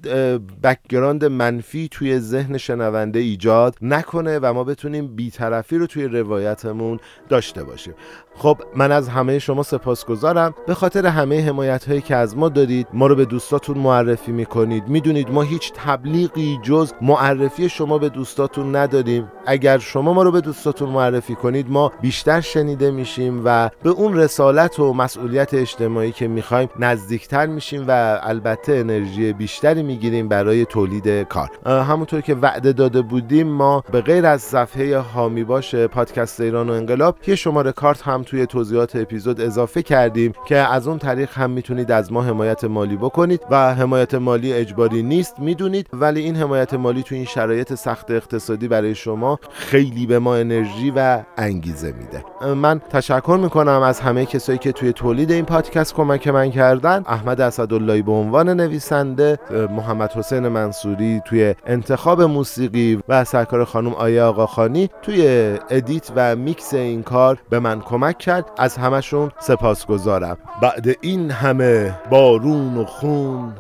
بکگراند 0.63 1.25
منفی 1.25 1.89
توی 1.91 2.19
ذهن 2.19 2.59
شنونده 2.59 3.19
ایجاد 3.19 3.77
نکنه 3.83 4.39
و 4.39 4.53
ما 4.53 4.65
بتونیم 4.65 5.17
بیطرفی 5.17 5.79
رو 5.79 5.87
توی 5.87 6.05
روایتمون 6.05 7.01
داشته 7.29 7.65
باشیم. 7.65 7.95
خب 8.39 8.59
من 8.77 8.93
از 8.93 9.09
همه 9.09 9.39
شما 9.39 9.63
سپاسگزارم. 9.63 10.55
به 10.67 10.75
خاطر 10.75 11.07
همه 11.07 11.49
حمایت 11.49 11.89
هایی 11.89 12.01
که 12.01 12.17
از 12.17 12.37
ما 12.37 12.49
دارید 12.49 12.89
ما 12.93 13.07
رو 13.07 13.15
به 13.15 13.25
دوستاتون 13.25 13.79
معرفی 13.79 14.33
می‌کنید. 14.33 14.89
می‌دونید 14.89 15.31
ما 15.31 15.43
هیچ 15.43 15.73
تبلیغی 15.75 16.59
جز 16.63 16.93
معرفی 17.01 17.69
شما 17.69 17.99
به 17.99 18.09
دوستاتون 18.09 18.77
نداریم. 18.77 19.33
اگر 19.47 19.79
شما 19.79 20.13
ما 20.13 20.23
رو 20.23 20.31
به 20.33 20.41
دوستاتون 20.41 20.89
معرفی 20.89 21.35
کنید 21.35 21.71
ما 21.71 21.93
بیشتر 22.01 22.41
شنیده 22.41 22.91
میشیم 22.91 23.43
و 23.45 23.71
به 23.83 23.91
اون 23.91 24.17
رسالت 24.17 24.81
و 24.81 24.93
مسئولیت 24.93 25.55
اجتماعی 25.55 26.13
که 26.13 26.29
می‌خوایم 26.29 26.69
نزدیکتر 26.79 27.47
میشیم 27.47 27.85
و 27.89 28.21
البته 28.23 28.73
انرژی 28.73 29.33
بیشتری 29.33 29.83
می‌گیریم 29.83 30.29
برای 30.29 30.65
تولید 30.65 31.23
کار. 31.23 31.51
همونطور 31.67 32.21
که 32.21 32.35
وعده 32.35 32.73
داده 32.73 33.03
بودیم 33.03 33.49
ما 33.49 33.85
به 33.93 34.01
غیر 34.01 34.27
از 34.27 34.43
صفحه 34.43 34.99
هامی 34.99 35.45
باش 35.45 35.75
پادکست 35.75 36.41
ایران 36.41 36.71
و 36.71 36.73
انقلاب 36.73 37.17
یه 37.27 37.35
شماره 37.35 37.73
کارت 37.73 38.03
هم 38.03 38.23
توی 38.27 38.47
توضیحات 38.47 38.97
اپیزود 38.97 39.41
اضافه 39.41 39.83
کردیم 39.83 40.33
که 40.49 40.57
از 40.57 40.89
اون 40.89 40.99
طریق 40.99 41.31
هم 41.33 41.51
می‌تونید 41.51 41.93
از 41.93 42.13
ما 42.13 42.23
حمایت 42.23 42.65
مالی 42.65 42.97
بکنید 42.97 43.41
و 43.51 43.75
حمایت 43.75 44.15
مالی 44.15 44.53
اجباری 44.53 45.03
نیست 45.03 45.41
می‌دونید. 45.41 45.87
ولی 45.93 46.21
این 46.21 46.37
حمایت 46.37 46.75
مالی 46.75 47.03
توی 47.03 47.17
این 47.17 47.27
شرایط 47.27 47.75
سخت 47.75 48.11
اقتصادی 48.11 48.69
برای 48.69 48.95
شما 48.95 49.39
خیلی 49.53 50.07
به 50.07 50.19
ما 50.19 50.37
انرژی 50.37 50.93
و 50.97 51.21
انگیزه 51.37 51.93
میده. 51.93 52.55
من 52.55 52.81
تشکر 52.91 53.39
می‌کنم 53.43 53.83
از 53.83 54.01
همه 54.01 54.27
کسایی 54.27 54.59
که 54.59 54.73
توی 54.73 54.93
تولید 54.93 55.33
این 55.33 55.45
پادکست 55.45 55.95
کمک 55.95 56.29
من 56.29 56.51
کردن. 56.51 57.03
احمد 57.07 57.41
اسداللهی 57.41 58.03
به 58.03 58.13
عنوان 58.13 58.49
نویسنده 58.49 59.39
محمد 59.71 60.13
حسین 60.13 60.49
منصوری 60.49 61.21
توی 61.25 61.55
انتخاب 61.67 62.23
موسیقی 62.23 63.01
و 63.09 63.25
سرکار 63.25 63.65
خانم 63.65 63.93
آیه 63.93 64.23
آقاخانی 64.23 64.91
توی 65.03 65.27
edit 65.71 66.11
و 66.17 66.37
میکس 66.37 66.75
این 66.75 67.03
کار 67.03 67.39
به 67.51 67.59
من 67.59 67.81
کمک 67.81 68.16
کرد 68.19 68.51
از 68.59 68.77
همشون 68.77 69.31
سپاسگزارم. 69.39 70.39
بعد 70.63 70.87
این 71.01 71.31
همه 71.31 71.99
بارون 72.11 72.77
و 72.77 72.85
خون 72.85 73.53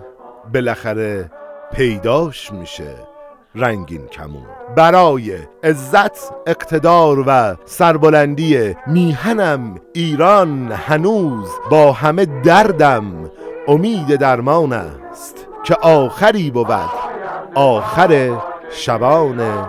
بالاخره 0.55 1.31
پیداش 1.73 2.53
میشه. 2.53 2.95
رنگین 3.55 4.07
کمون. 4.07 4.47
برای 4.77 5.38
عزت 5.64 6.33
اقتدار 6.47 7.25
و 7.27 7.57
سربلندی 7.64 8.75
میهنم 8.87 9.75
ایران 9.92 10.73
هنوز 10.73 11.51
با 11.71 11.92
همه 11.92 12.27
دردم 12.27 13.31
امید 13.69 14.16
درمان 14.16 14.73
است 14.73 15.47
که 15.64 15.75
آخری 15.75 16.51
بود. 16.51 16.66
آخر 17.55 18.38
شبان 18.71 19.69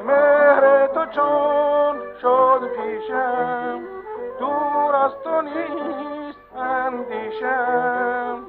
مهر 0.06 0.88
تو 0.88 1.06
چون 1.06 1.98
شد 2.22 2.70
پیشم 2.76 3.80
دور 4.40 4.96
از 4.96 5.12
تو 5.24 5.42
نیست 5.42 6.40
اندیشم. 6.58 8.46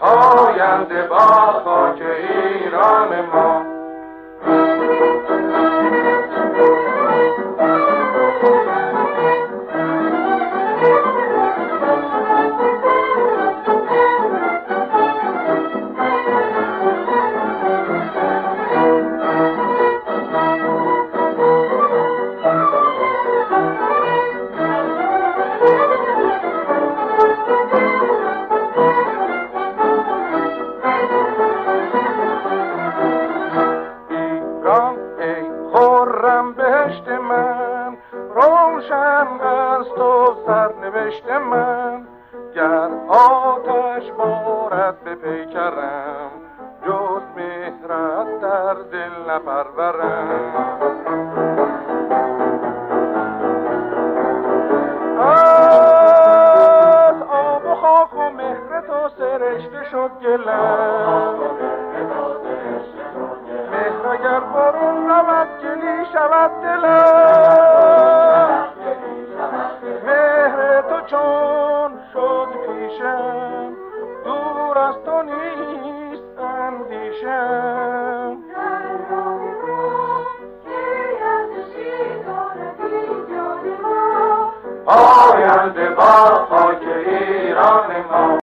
آینده 0.00 1.02
با 1.02 1.16
خاک 1.64 2.02
ایران 2.02 3.08
سرگشت 36.92 37.08
من. 37.08 37.96
روشن 38.34 39.38
دست 39.38 39.98
و 39.98 40.36
سرنوشت 40.46 41.30
من. 41.30 42.06
گر 42.54 42.88
آتش 43.08 44.10
بارد 44.10 45.00
به 45.04 45.14
پیکرم 45.14 46.30
جز 46.86 47.22
مهرت 47.36 48.40
در 48.40 48.74
دل 48.74 49.30
نپرورم. 49.30 50.78
سرشته 59.18 59.84
شد 59.90 60.10
گلم 60.22 61.38
مهر 63.70 64.08
اگر 64.08 64.40
برون 64.40 65.08
رود 65.08 65.48
شود 66.12 66.50
دلم 66.62 68.02
مهر 70.06 70.82
تو 70.82 71.00
چون 71.06 72.00
شد 72.12 72.48
پیشم 72.66 73.72
دور 74.24 74.78
از 74.78 74.94
تو 75.04 75.22
نیست 75.22 76.38
اندیشم 76.38 78.36
آینده 84.86 85.90
با 85.90 86.41